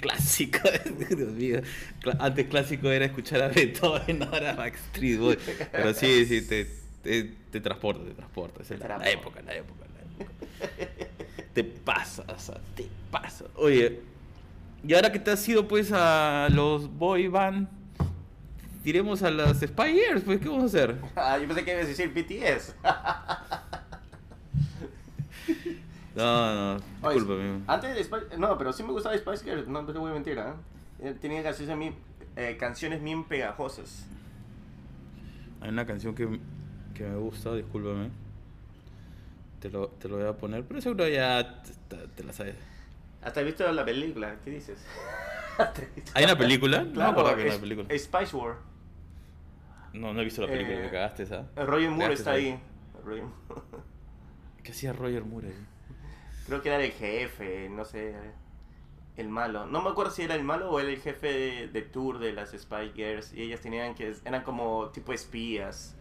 [0.00, 0.58] Clásico,
[1.16, 1.60] Dios mío.
[2.18, 5.38] Antes clásico era escuchar a Beethoven, ahora Backstreet Boys.
[5.70, 6.66] Pero sí, sí, te,
[7.02, 8.62] te, te transporta, te transporta.
[8.62, 10.32] Es la, época, la época, la época.
[11.52, 13.44] Te pasa, o sea, te pasa.
[13.56, 14.00] Oye,
[14.82, 17.68] y ahora que te has ido pues a los boy band,
[18.82, 20.96] tiremos a las Spy Girls, pues, ¿qué vamos a hacer?
[21.16, 22.74] Ah, yo pensé que ibas a decir BTS.
[26.18, 27.60] No, no, discúlpame.
[27.66, 28.36] Antes de Spice...
[28.38, 30.54] No, pero sí me gustaba Spice Girls, no, no te voy a mentir, ¿ah?
[31.00, 31.94] Eh, Tenía canciones bien,
[32.36, 34.06] eh, canciones bien pegajosas.
[35.60, 36.40] Hay una canción que,
[36.94, 38.10] que me gusta, discúlpame.
[39.60, 42.54] Te lo, te lo voy a poner, pero seguro ya te, te- la sabes.
[43.22, 44.78] Hasta he visto la película, ¿qué dices?
[46.14, 46.78] ¿Hay una película?
[46.80, 47.98] No me Claro, acuerdo que hay es- una película.
[47.98, 48.56] Spice War.
[49.92, 51.46] No, no he visto la película, Eh, me cagaste esa.
[51.56, 52.60] Roger Moore está ahí.
[53.04, 53.24] Roger.
[54.62, 55.66] ¿Qué hacía Roger Moore ahí?
[56.48, 58.14] Creo que era el jefe, no sé.
[59.16, 59.66] el malo.
[59.66, 62.32] No me acuerdo si era el malo o era el jefe de, de tour de
[62.32, 63.32] las Spy Girls.
[63.34, 64.14] Y ellas tenían que.
[64.24, 65.94] Eran como tipo espías.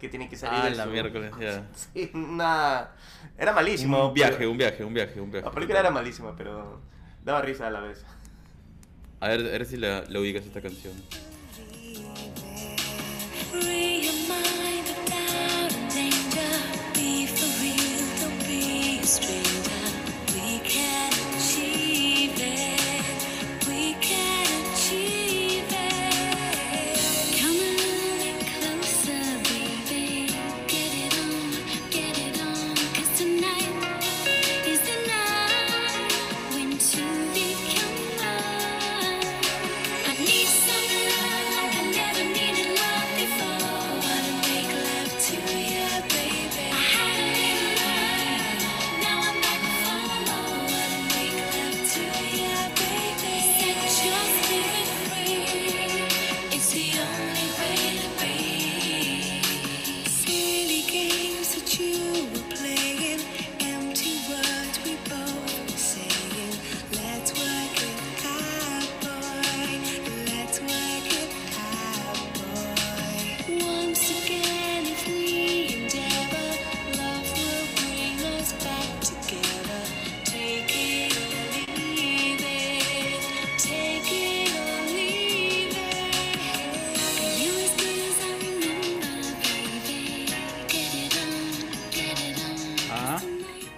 [0.00, 1.66] Que tienen que salir Ah, de la su- miércoles, ya.
[1.74, 2.90] Sí, una.
[3.38, 4.08] Era malísimo.
[4.08, 5.46] Un viaje, pero- un viaje, un viaje, un viaje.
[5.46, 6.80] La película era malísima, pero.
[7.24, 8.04] Daba risa a la vez.
[9.20, 10.92] A ver, a ver si la, la ubicas esta canción.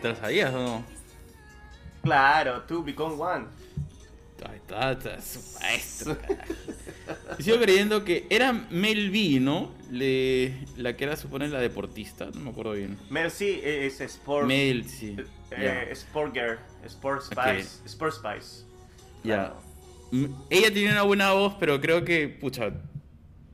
[0.00, 0.84] ¿Te la sabías o no?
[2.02, 3.46] Claro, Two Become One.
[4.48, 6.16] Ahí está, está, es un maestro.
[7.38, 9.72] Y sigo creyendo que era Mel B, ¿no?
[9.90, 12.98] Le, la que era, supone, la deportista, no me acuerdo bien.
[13.08, 14.46] Mel sí es Sport.
[14.46, 15.16] Mel, sí.
[15.52, 15.82] eh, Ya.
[15.92, 16.58] Sport Girl.
[16.84, 17.80] Sport Spice.
[17.86, 18.64] Sport Spice.
[19.24, 19.54] Ya.
[20.12, 22.72] M- Ella tenía una buena voz, pero creo que, pucha,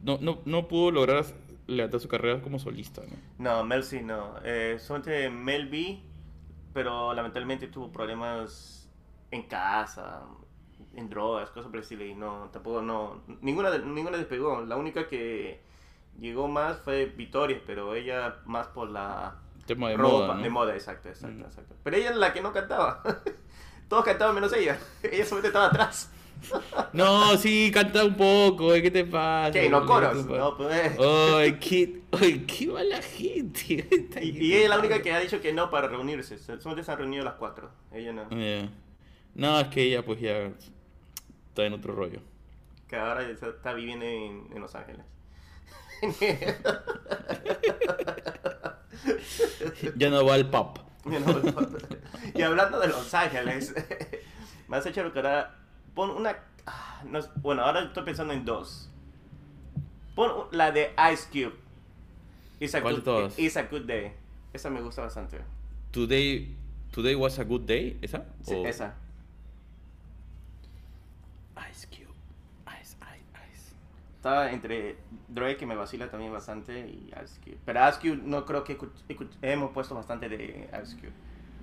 [0.03, 1.25] no, no, no pudo lograr
[1.69, 3.17] levantar su carrera como solista, ¿no?
[3.39, 4.35] No, Mel sí no.
[4.45, 6.01] Eh, solamente Mel B,
[6.75, 8.91] pero lamentablemente tuvo problemas
[9.31, 10.23] en casa,
[10.95, 12.05] en drogas, cosas por el estilo.
[12.05, 13.23] Y no, tampoco no.
[13.41, 14.61] Ninguna, ninguna despegó.
[14.63, 15.63] La única que
[16.19, 20.43] llegó más fue Victoria, pero ella más por la Tema de ropa, moda, ¿no?
[20.43, 21.47] de moda, exacto, exacto, Mm.
[21.47, 21.75] exacto.
[21.83, 23.03] Pero ella es la que no cantaba.
[23.89, 24.79] Todos cantaban menos ella.
[25.03, 26.11] Ella solamente estaba atrás.
[26.93, 28.83] No, sí, canta un poco, ¿eh?
[28.83, 29.53] ¿qué te pasa?
[29.53, 29.69] ¿Qué?
[29.69, 30.27] ¿No ¿Qué coros?
[30.27, 30.99] No, pues.
[30.99, 33.89] Ay, qué, ay, qué mala gente.
[34.23, 36.39] Y, y ella es la única que ha dicho que no para reunirse.
[36.39, 37.71] Solamente se han reunido las cuatro.
[37.93, 38.31] Ella no.
[38.31, 38.69] Ya.
[39.35, 40.53] No, es que ella pues ya
[41.49, 42.21] está en otro rollo.
[42.89, 45.05] Que ahora está viviendo en, en Los Ángeles.
[49.97, 50.81] Ya no va al pub.
[51.05, 51.43] You know,
[52.35, 53.75] y hablando de Los Ángeles,
[54.69, 55.64] me has hecho recordar.
[55.95, 56.37] Pon una.
[56.67, 58.91] ah, no bueno, ahora estoy pensando en dos.
[60.15, 61.55] Pon la de Ice Cube.
[62.61, 63.39] It's a, ¿Cuál de good, todas?
[63.39, 64.13] It's a Good Day.
[64.53, 65.41] Esa me gusta bastante.
[65.91, 66.55] Today,
[66.93, 68.25] today was a good day, ¿esa?
[68.43, 68.95] Sí, O- esa.
[71.71, 72.15] Ice Cube.
[72.81, 73.75] Ice, ice, ice.
[74.17, 74.97] Estaba entre
[75.29, 77.59] Drake, que me vacila también bastante, y Ice Cube.
[77.65, 78.79] Pero Ice Cube no creo que
[79.43, 81.13] hemos puesto bastante de Ice Cube.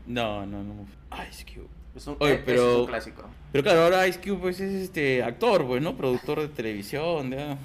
[0.05, 0.85] No, no, no.
[1.29, 1.69] Ice Cube.
[1.95, 3.23] Es un, Oye, pero- es un clásico.
[3.51, 5.95] Pero claro, ahora Ice Cube pues es este actor, pues, ¿no?
[5.97, 7.57] Productor de televisión, ya.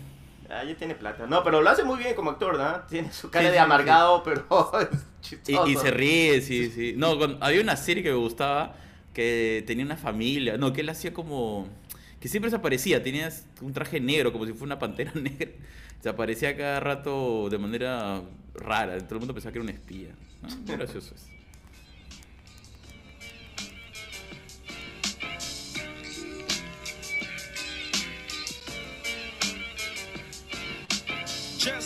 [0.48, 1.26] Ah, ya tiene plata.
[1.26, 2.80] No, pero lo hace muy bien como actor, ¿no?
[2.88, 4.44] Tiene su cara Sí, de sí, amargado, pero
[4.80, 4.88] es
[5.20, 5.66] chistoso.
[5.68, 6.94] Y, y se ríe, sí, sí.
[6.96, 8.74] No, con- había una serie que me gustaba
[9.12, 11.66] que tenía una familia, no, que él hacía como...
[12.20, 15.50] Que siempre se aparecía, tenía un traje negro, como si fuera una pantera negra.
[16.02, 18.22] Se aparecía cada rato de manera
[18.54, 20.08] rara, todo el mundo pensaba que era un espía.
[20.42, 20.48] ¿no?
[20.66, 21.26] Muy gracioso es.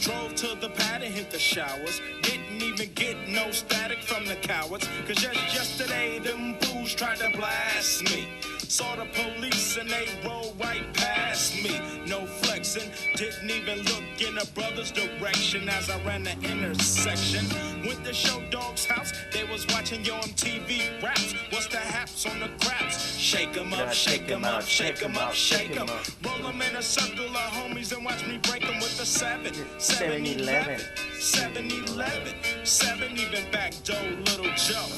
[0.00, 2.00] Drove to the pad and hit the showers.
[2.22, 4.88] Didn't even get no static from the cowards.
[5.06, 8.28] Cause just yesterday, them fools tried to blast me.
[8.72, 11.78] Saw the police and they rolled right past me.
[12.06, 17.44] No flexing, didn't even look in a brother's direction as I ran the intersection.
[17.86, 21.34] Went to Show Dog's house, they was watching your MTV raps.
[21.50, 23.18] What's the haps on the craps?
[23.18, 25.90] Shake 'em up, shake 'em up, shake 'em up, shake 'em.
[25.90, 26.06] up.
[26.24, 29.52] Roll 'em in a circle of homies and watch me break 'em with a 7.
[29.78, 30.80] 7-Eleven.
[31.20, 32.34] 7-Eleven.
[32.64, 34.88] 7 even back door, little Joe.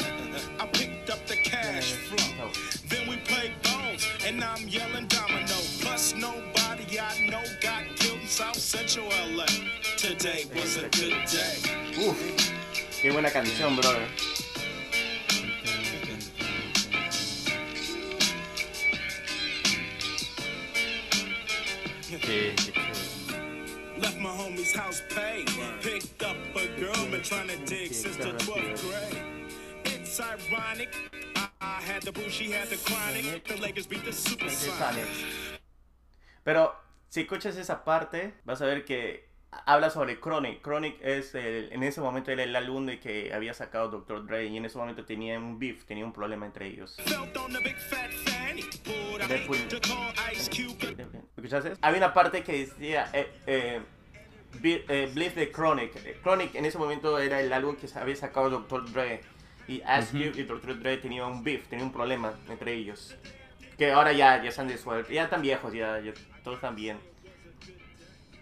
[0.61, 0.94] I picked
[4.45, 5.57] I'm yelling domino.
[5.81, 9.47] Plus nobody I know got killed in South Central LA.
[9.97, 11.57] Today was a good day.
[11.99, 12.19] Uf,
[13.01, 14.07] qué buena canción, brother.
[22.09, 22.55] Qué, qué.
[24.01, 25.49] Left my homie's house paid.
[25.81, 29.23] Picked up a girl, been trying to dig since the 12th grade.
[29.85, 30.95] It's ironic.
[36.43, 36.75] Pero
[37.09, 39.29] si escuchas esa parte, vas a ver que
[39.67, 40.63] habla sobre Chronic.
[40.63, 44.27] Chronic es el- en ese momento era el álbum de que había sacado Dr.
[44.27, 46.97] Dre y en ese momento tenía un beef, tenía un problema entre ellos.
[51.37, 51.73] ¿Escuchaste?
[51.81, 53.81] Había una parte que decía eh, eh,
[54.61, 56.21] Be- eh, Believe the Chronic.
[56.23, 58.91] Chronic en ese momento era el álbum que había sacado Dr.
[58.93, 59.21] Dre.
[59.67, 60.79] Y Ice Cube y Dr.
[60.81, 63.15] Dre tenían un beef, tenían un problema entre ellos.
[63.79, 65.11] Que ahora ya, ya se han disuelto.
[65.13, 66.13] Ya están viejos, ya, ya
[66.43, 66.99] todos están bien.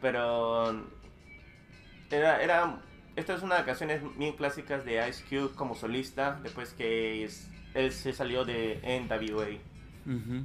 [0.01, 0.85] Pero.
[2.11, 2.81] Era, era.
[3.15, 6.41] Esta es una de las canciones bien clásicas de Ice Cube como solista.
[6.43, 9.59] Después que es- él se salió de NWA.
[10.07, 10.45] Ujú.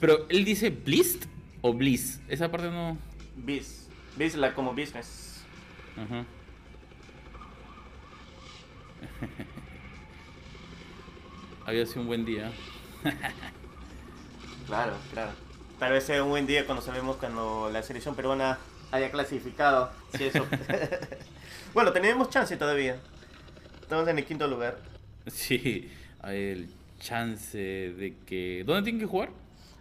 [0.00, 1.26] Pero él dice Blist
[1.60, 2.20] o Bliss.
[2.28, 2.96] Esa parte no.
[3.36, 3.88] Biz.
[4.16, 5.44] Biz la como business.
[5.96, 6.24] Ajá.
[11.68, 12.50] Había sido un buen día.
[14.66, 15.32] Claro, claro.
[15.78, 18.58] Tal vez sea un buen día cuando sabemos cuando la selección peruana
[18.90, 19.90] haya clasificado.
[20.16, 20.46] Si eso.
[21.74, 22.98] bueno, tenemos chance todavía.
[23.82, 24.78] Estamos en el quinto lugar.
[25.26, 25.90] Sí,
[26.22, 28.64] hay el chance de que.
[28.64, 29.28] ¿Dónde tienen que jugar?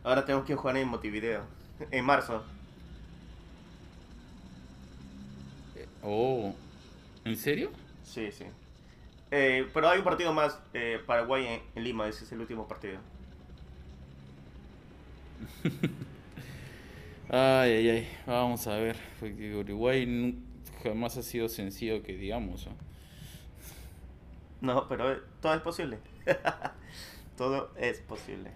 [0.03, 1.43] Ahora tenemos que jugar en Montevideo.
[1.89, 2.43] En marzo.
[6.03, 6.53] Oh,
[7.23, 7.71] ¿en serio?
[8.03, 8.43] Sí, sí.
[9.32, 10.59] Eh, pero hay un partido más.
[10.73, 12.07] eh, Paraguay en, en Lima.
[12.07, 12.99] Ese es el último partido.
[17.30, 18.07] Ay, ay, ay.
[18.25, 18.95] Vamos a ver.
[19.19, 20.38] Porque Uruguay
[20.84, 22.67] jamás ha sido sencillo que digamos.
[24.61, 25.99] No, pero eh, todo es posible.
[27.38, 28.51] todo es posible.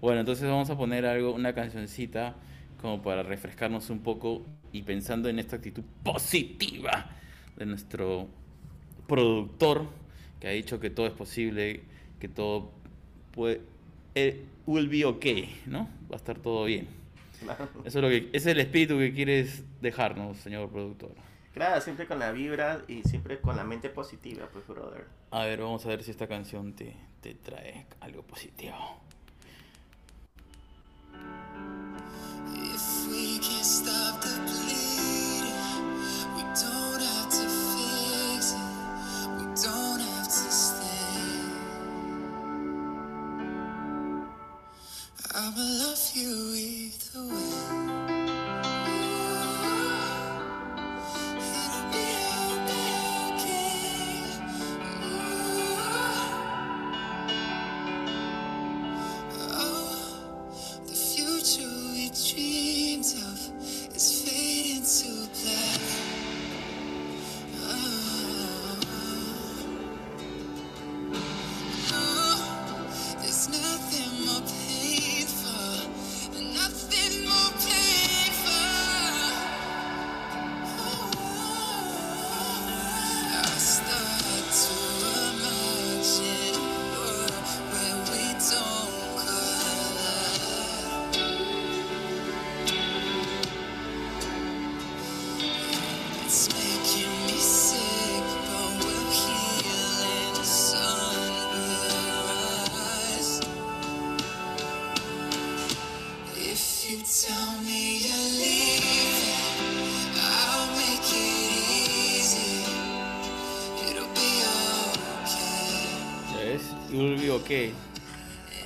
[0.00, 2.34] Bueno, entonces vamos a poner algo, una cancioncita
[2.80, 7.10] como para refrescarnos un poco y pensando en esta actitud positiva
[7.56, 8.28] de nuestro
[9.08, 9.86] productor
[10.40, 11.82] que ha dicho que todo es posible,
[12.18, 12.72] que todo
[13.32, 13.60] puede,
[14.14, 15.88] eh, will be okay, ¿no?
[16.10, 16.88] Va a estar todo bien.
[17.40, 17.68] Claro.
[17.84, 21.12] Eso es lo que, ese es el espíritu que quieres dejarnos, señor productor.
[21.52, 25.04] Claro, siempre con la vibra y siempre con la mente positiva, pues, brother.
[25.30, 29.00] A ver, vamos a ver si esta canción te, te trae algo positivo.
[32.52, 34.49] If we can't stop the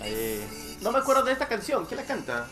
[0.02, 0.78] Ahí.
[0.82, 1.86] No me acuerdo de esta canción.
[1.86, 2.46] ¿Quién la canta?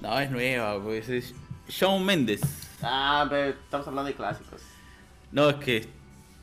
[0.00, 1.34] No, es nueva, pues es
[1.68, 2.40] Shawn Mendes.
[2.82, 4.60] Ah, pero estamos hablando de clásicos.
[5.30, 5.88] No, es que.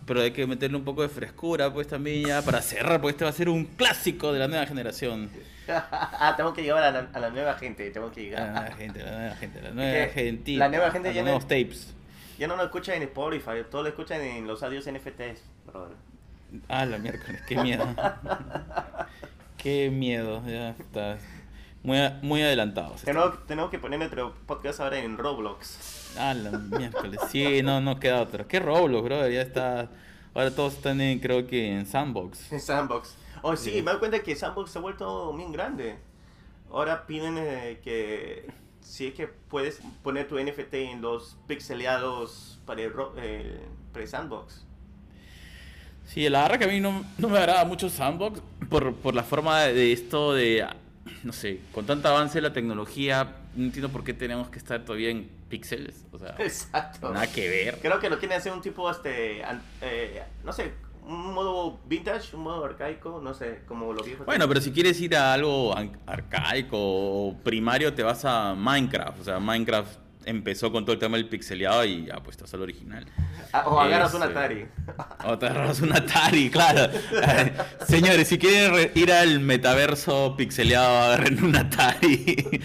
[0.05, 3.23] Pero hay que meterle un poco de frescura, pues también ya para cerrar, porque este
[3.25, 5.29] va a ser un clásico de la nueva generación.
[5.69, 7.89] ah, tengo que llevar a la, a la nueva gente.
[7.91, 8.51] Tengo que La llegar.
[8.53, 10.51] nueva gente, la nueva gente, la nueva que gente.
[10.53, 11.93] la nueva gente ya no- nuevos tapes.
[12.39, 13.63] Ya no lo escuchan en Spotify.
[13.69, 15.95] Todo lo escuchan en los audios NFTs, brother.
[16.67, 17.85] Ah, la miércoles, qué miedo.
[19.57, 21.17] qué miedo, ya está.
[21.83, 23.01] Muy, muy adelantados.
[23.03, 26.15] Tenemos, tenemos que poner nuestro podcast ahora en Roblox.
[26.17, 27.19] Ah, la miércoles.
[27.29, 28.45] Sí, no, no queda otra.
[28.47, 29.31] ¿Qué Roblox, brother?
[29.31, 29.89] Ya está.
[30.33, 32.51] Ahora todos están en, creo que en Sandbox.
[32.51, 33.15] En Sandbox.
[33.41, 33.81] Oh, sí, Sí.
[33.81, 35.97] me doy cuenta que Sandbox se ha vuelto bien grande.
[36.71, 38.45] Ahora piden eh, que
[38.81, 43.59] si es que puedes poner tu NFT en los pixeleados para el, el-
[43.93, 44.65] para el Sandbox.
[46.09, 49.23] Sí, la verdad que a mí no, no me agrada mucho Sandbox por, por la
[49.23, 50.65] forma de esto de,
[51.23, 54.83] no sé, con tanto avance de la tecnología, no entiendo por qué tenemos que estar
[54.83, 57.13] todavía en píxeles, o sea, Exacto.
[57.13, 57.77] nada que ver.
[57.79, 59.43] Creo que lo quieren hacer un tipo, este,
[59.81, 60.73] eh, no sé,
[61.05, 64.25] un modo vintage, un modo arcaico, no sé, como los viejos.
[64.25, 65.75] Bueno, pero si quieres ir a algo
[66.07, 71.17] arcaico o primario, te vas a Minecraft, o sea, Minecraft empezó con todo el tema
[71.17, 73.05] del pixeleado y ya, pues estás al original.
[73.53, 74.31] Ah, o agarras un Ese.
[74.31, 74.65] Atari.
[75.25, 76.91] O te agarras un Atari, claro.
[77.87, 82.61] Señores, si quieren re- ir al metaverso pixeleado, agarren un Atari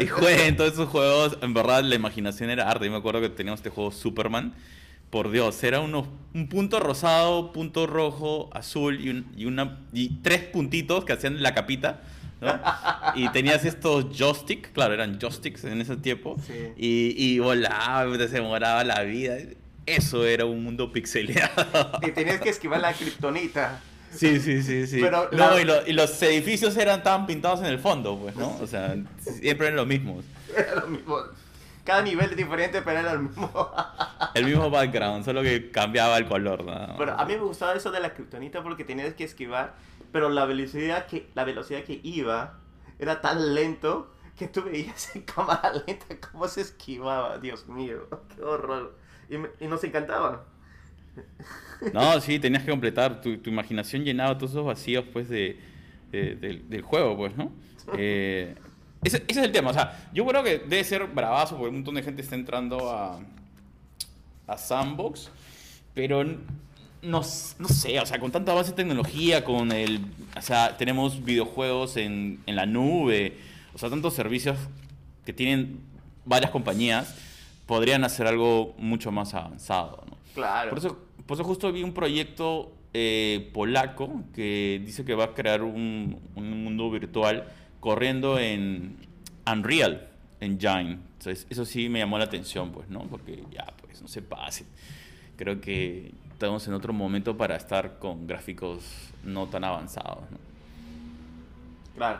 [0.00, 1.38] y jueguen todos esos juegos.
[1.42, 2.86] En verdad, la imaginación era arte.
[2.86, 4.54] Yo me acuerdo que teníamos este juego Superman.
[5.10, 10.08] Por Dios, era unos, un punto rosado, punto rojo, azul y, un- y una, y
[10.22, 12.00] tres puntitos que hacían la capita.
[12.42, 12.60] ¿No?
[13.14, 16.36] Y tenías estos joysticks, claro, eran joysticks en ese tiempo.
[16.46, 16.52] Sí.
[16.76, 19.36] Y, y volaba, se demoraba la vida.
[19.86, 21.92] Eso era un mundo pixeleado.
[22.02, 23.80] Y tenías que esquivar la kriptonita.
[24.14, 25.00] Sí, sí, sí, sí.
[25.00, 28.36] Pero no, la- y, lo- y los edificios eran tan pintados en el fondo, pues,
[28.36, 28.58] ¿no?
[28.60, 30.24] O sea, siempre eran los mismos.
[30.54, 31.16] Era lo mismo.
[31.84, 33.50] Cada nivel es diferente, pero era lo mismo.
[34.34, 36.94] El mismo background, solo que cambiaba el color, ¿no?
[36.96, 39.74] Pero a mí me gustaba eso de la kriptonita porque tenías que esquivar,
[40.12, 42.58] pero la velocidad que, la velocidad que iba
[42.98, 47.38] era tan lento que tú veías en cámara lenta cómo se esquivaba.
[47.38, 48.96] Dios mío, qué horror.
[49.28, 50.44] Y, me- y nos encantaba.
[51.92, 53.20] No, sí, tenías que completar.
[53.20, 55.58] Tu, tu imaginación llenaba todos esos vacíos, pues, de,
[56.12, 57.52] de- del, del juego, pues, ¿no?
[57.98, 58.54] Eh,
[59.02, 59.70] ese, ese es el tema.
[59.70, 62.88] O sea, yo creo que debe ser bravazo porque un montón de gente está entrando
[62.88, 63.18] a,
[64.46, 65.30] a Sandbox,
[65.92, 66.24] pero
[67.02, 70.00] n- no, sé, o sea, con tanta base de tecnología, con el...
[70.36, 73.36] O sea, tenemos videojuegos en, en la nube,
[73.74, 74.56] o sea, tantos servicios
[75.24, 75.80] que tienen
[76.24, 77.14] varias compañías,
[77.66, 80.16] podrían hacer algo mucho más avanzado, ¿no?
[80.34, 80.70] Claro.
[80.70, 85.34] Por eso, por eso justo vi un proyecto eh, polaco que dice que va a
[85.34, 87.44] crear un, un mundo virtual
[87.80, 88.96] corriendo en
[89.50, 90.08] Unreal
[90.40, 90.98] Engine.
[91.18, 93.00] Entonces, eso sí me llamó la atención, pues, ¿no?
[93.04, 94.64] Porque ya, pues, no se pase.
[95.36, 96.12] Creo que
[96.42, 98.82] estamos en otro momento para estar con gráficos
[99.22, 100.38] no tan avanzados, ¿no?
[101.94, 102.18] Claro.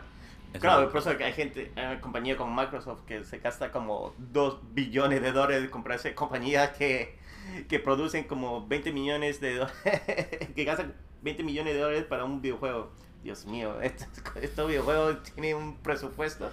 [0.53, 3.69] Eso Claro, por eso que hay gente, hay una compañía como Microsoft que se gasta
[3.69, 7.17] como 2 billones de dólares comprarse compañías que,
[7.67, 9.73] que producen como 20 millones de dólares,
[10.55, 12.93] que gastan 20 millones de dólares para un videojuego.
[13.23, 14.07] Dios mío, estos,
[14.41, 16.49] estos videojuegos tienen un presupuesto,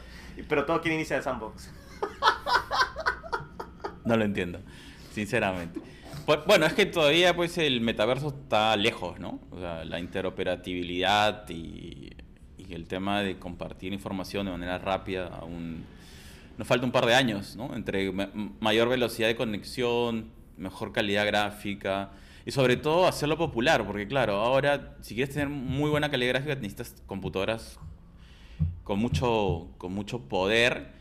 [0.48, 1.70] pero todos quieren irse al sandbox.
[4.04, 4.58] No lo entiendo,
[5.12, 5.80] sinceramente.
[6.46, 9.40] Bueno, es que todavía pues el metaverso está lejos, ¿no?
[9.50, 12.10] O sea, la interoperabilidad y,
[12.70, 15.84] el tema de compartir información de manera rápida aún
[16.56, 17.74] nos falta un par de años, ¿no?
[17.74, 22.12] Entre ma- mayor velocidad de conexión, mejor calidad gráfica
[22.46, 26.54] y sobre todo hacerlo popular, porque claro, ahora si quieres tener muy buena calidad gráfica
[26.54, 27.80] necesitas computadoras
[28.84, 30.92] con mucho, con mucho poder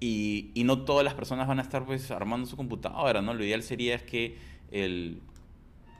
[0.00, 3.32] y, y no todas las personas van a estar pues armando su computadora, ¿no?
[3.32, 4.36] Lo ideal sería es que
[4.72, 5.20] el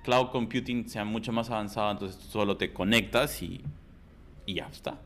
[0.05, 3.63] cloud computing sea mucho más avanzado, entonces tú solo te conectas y,
[4.47, 4.99] y ya está.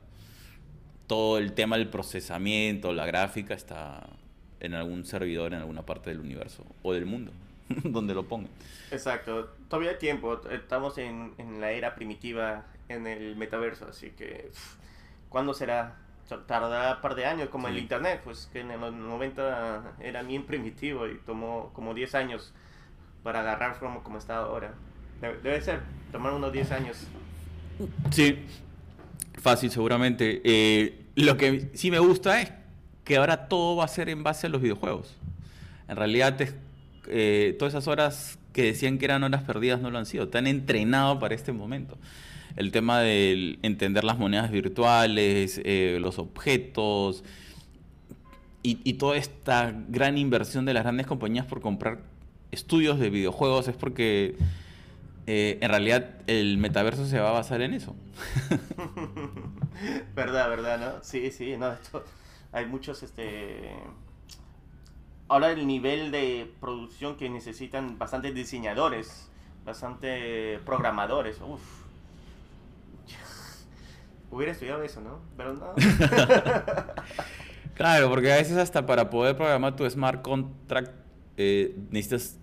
[1.06, 4.06] Todo el tema del procesamiento, la gráfica está
[4.60, 7.32] en algún servidor en alguna parte del universo o del mundo,
[7.84, 8.50] donde lo pongan.
[8.90, 14.50] Exacto, todavía hay tiempo, estamos en, en la era primitiva en el metaverso, así que
[15.28, 15.96] ¿cuándo será?
[16.28, 17.80] Tardará un par de años, como el Sí.
[17.80, 22.52] internet, pues que en los 90 era bien primitivo y tomó como 10 años
[23.26, 24.72] para agarrar como, como está ahora.
[25.20, 25.80] Debe, ser,
[26.12, 26.96] tomar unos 10 años.
[28.12, 28.38] Sí,
[29.42, 30.40] fácil seguramente.
[30.44, 32.52] Eh, lo que sí me gusta es
[33.02, 35.12] que ahora todo va a ser en base a los videojuegos.
[35.88, 36.52] En realidad, te-
[37.08, 40.28] eh, todas esas horas que decían que eran horas perdidas no lo han sido.
[40.28, 41.98] Te han entrenado para este momento.
[42.54, 47.22] el tema del entender las monedas virtuales, eh, los objetos
[48.62, 51.98] y, y toda esta gran inversión de las grandes compañías por comprar
[52.50, 54.36] estudios de videojuegos es porque
[55.26, 57.94] eh, en realidad el metaverso se va a basar en eso.
[60.14, 61.04] verdad, verdad, ¿no?
[61.04, 62.04] Sí, sí, no, esto,
[62.52, 63.72] hay muchos, este...
[65.28, 69.28] Ahora el nivel de producción que necesitan bastantes diseñadores,
[69.64, 71.60] bastante programadores, uff.
[74.30, 75.18] Hubiera estudiado eso, ¿no?
[75.36, 75.74] Pero no.
[77.76, 81.05] Claro, porque a veces hasta para poder programar tu smart contract
[81.36, 82.38] eh, necesitas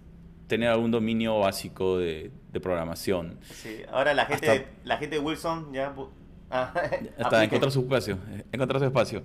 [0.48, 3.38] tener algún dominio básico de, de programación.
[3.52, 5.94] Sí, ahora la gente, Hasta- la gente de Wilson ya...
[6.52, 6.74] ah,
[7.20, 8.18] Hasta encontrar su espacio.
[8.52, 9.24] Encontrar su espacio.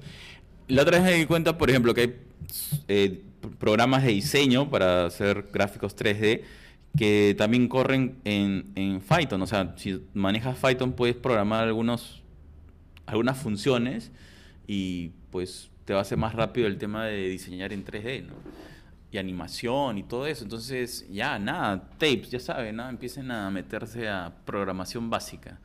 [0.68, 2.16] La otra vez me di cuenta, por ejemplo, que hay
[2.88, 3.22] eh,
[3.58, 6.42] programas de diseño para hacer gráficos 3D
[6.96, 9.40] que también corren en, en Python.
[9.42, 12.22] O sea, si manejas Python puedes programar algunos,
[13.06, 14.10] algunas funciones
[14.66, 18.34] y pues te va a hacer más rápido el tema de diseñar en 3D, ¿no?
[19.11, 20.44] Y animación y todo eso.
[20.44, 22.88] Entonces, ya, nada, tapes, ya saben, ¿no?
[22.88, 25.59] Empiecen a meterse a programación básica.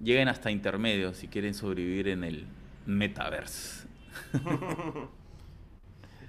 [0.00, 2.46] Lleguen hasta intermedios si quieren sobrevivir en el
[2.86, 3.86] metaverse.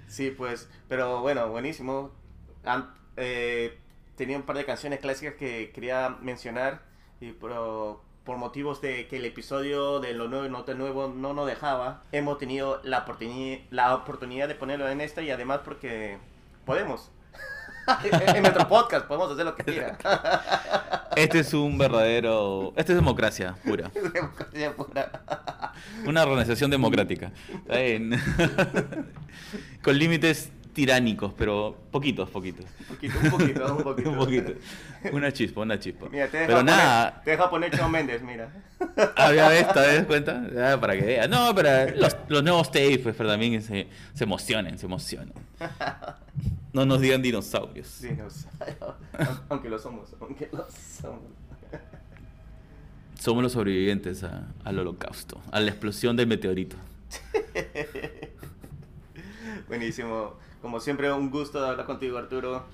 [0.06, 2.12] Sí, pues, pero bueno, buenísimo.
[3.16, 3.78] Eh,
[4.16, 6.82] tenía un par de canciones clásicas que quería mencionar,
[7.20, 11.32] y pero por motivos de que el episodio de lo nuevo y no nuevo no
[11.34, 16.18] nos dejaba, hemos tenido la, oportuni- la oportunidad de ponerlo en esta y además porque
[16.70, 17.10] podemos.
[18.12, 19.98] en nuestro podcast podemos hacer lo que quiera.
[21.16, 22.72] Este es un verdadero...
[22.76, 23.90] Esta es democracia pura.
[24.14, 25.10] Democracia pura.
[26.06, 27.32] Una organización democrática.
[27.52, 28.12] Está bien.
[29.82, 32.66] Con límites tiránicos, pero poquitos, poquitos.
[32.88, 34.10] poquito, un poquito, un poquito.
[34.10, 34.52] Un poquito.
[35.10, 36.06] Una chispa, una chispa.
[36.08, 38.48] Mira, te deja Pero poner, nada, te deja poner Shawn Mendes, mira.
[39.16, 40.78] había vez, ¿te das cuenta?
[40.80, 41.28] Para que veas.
[41.28, 45.32] No, pero los, los nuevos tapes, pues, pero también se, se emocionen, se emocionen.
[46.72, 48.00] No nos digan dinosaurios.
[48.00, 48.96] Dinosaurio.
[49.48, 51.20] Aunque lo somos, aunque lo somos.
[53.18, 56.76] Somos los sobrevivientes a- al holocausto, a la explosión del meteorito.
[59.68, 60.34] Buenísimo.
[60.62, 62.64] Como siempre, un gusto hablar contigo, Arturo.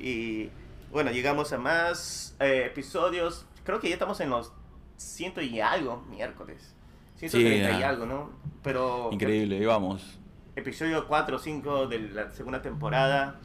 [0.00, 0.48] Y
[0.92, 3.46] bueno, llegamos a más eh, episodios.
[3.64, 4.52] Creo que ya estamos en los
[4.96, 6.74] ciento y algo miércoles.
[7.16, 7.88] 130 y ya.
[7.88, 8.30] algo, ¿no?
[8.62, 10.17] Pero Increíble, y vamos.
[10.58, 13.36] Episodio 4 o 5 de la segunda temporada.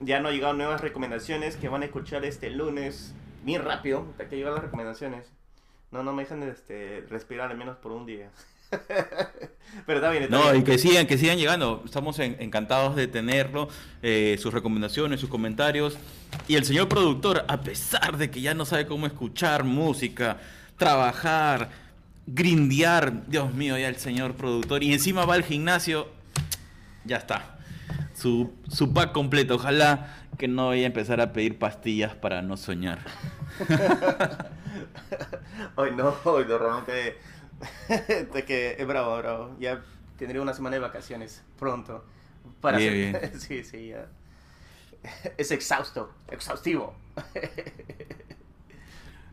[0.00, 3.14] Ya no han llegado nuevas recomendaciones que van a escuchar este lunes.
[3.44, 5.26] Bien rápido, hasta que llegan las recomendaciones.
[5.90, 8.30] No, no me dejan de este, respirar al menos por un día.
[9.86, 10.62] Pero está bien, está No, bien.
[10.62, 11.82] y que sigan, que sigan llegando.
[11.84, 13.68] Estamos en- encantados de tenerlo,
[14.02, 15.96] eh, sus recomendaciones, sus comentarios.
[16.48, 20.38] Y el señor productor, a pesar de que ya no sabe cómo escuchar música,
[20.76, 21.70] trabajar,
[22.26, 26.08] grindear, Dios mío, ya el señor productor, y encima va al gimnasio,
[27.04, 27.58] ya está.
[28.14, 29.56] Su, su pack completo.
[29.56, 33.00] Ojalá que no vaya a empezar a pedir pastillas para no soñar.
[35.76, 37.16] Hoy no, hoy no, realmente.
[38.32, 39.56] de que es bravo, bravo.
[39.60, 39.82] Ya
[40.18, 42.04] tendré una semana de vacaciones pronto.
[42.60, 44.06] Para Bien, hacer- Sí, sí, ya.
[45.36, 46.94] Es exhausto, exhaustivo.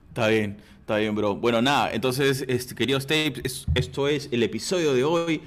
[0.09, 1.35] Está bien, está bien, bro.
[1.35, 5.41] Bueno, nada, entonces, este, queridos tapes, es- esto es el episodio de hoy.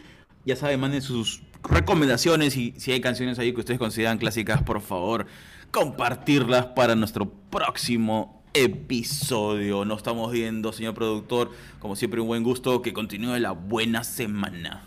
[0.47, 4.81] Ya saben, manden sus recomendaciones y si hay canciones ahí que ustedes consideran clásicas, por
[4.81, 5.27] favor,
[5.71, 9.85] compartirlas para nuestro próximo episodio.
[9.85, 11.51] Nos estamos viendo, señor productor.
[11.81, 12.81] Como siempre, un buen gusto.
[12.83, 14.85] Que continúe la buena semana.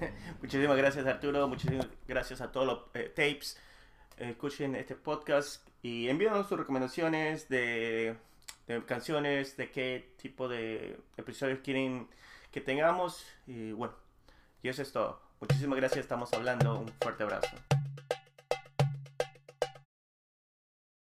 [0.42, 1.46] Muchísimas gracias, Arturo.
[1.46, 3.58] Muchísimas gracias a todos los eh, tapes.
[4.16, 8.16] Escuchen este podcast y envíanos sus recomendaciones de,
[8.68, 12.08] de canciones, de qué tipo de episodios quieren
[12.50, 13.26] que tengamos.
[13.46, 13.94] Y bueno,
[14.62, 15.31] y eso es todo.
[15.42, 16.04] Muchísimas gracias.
[16.04, 16.78] Estamos hablando.
[16.78, 17.48] Un fuerte abrazo.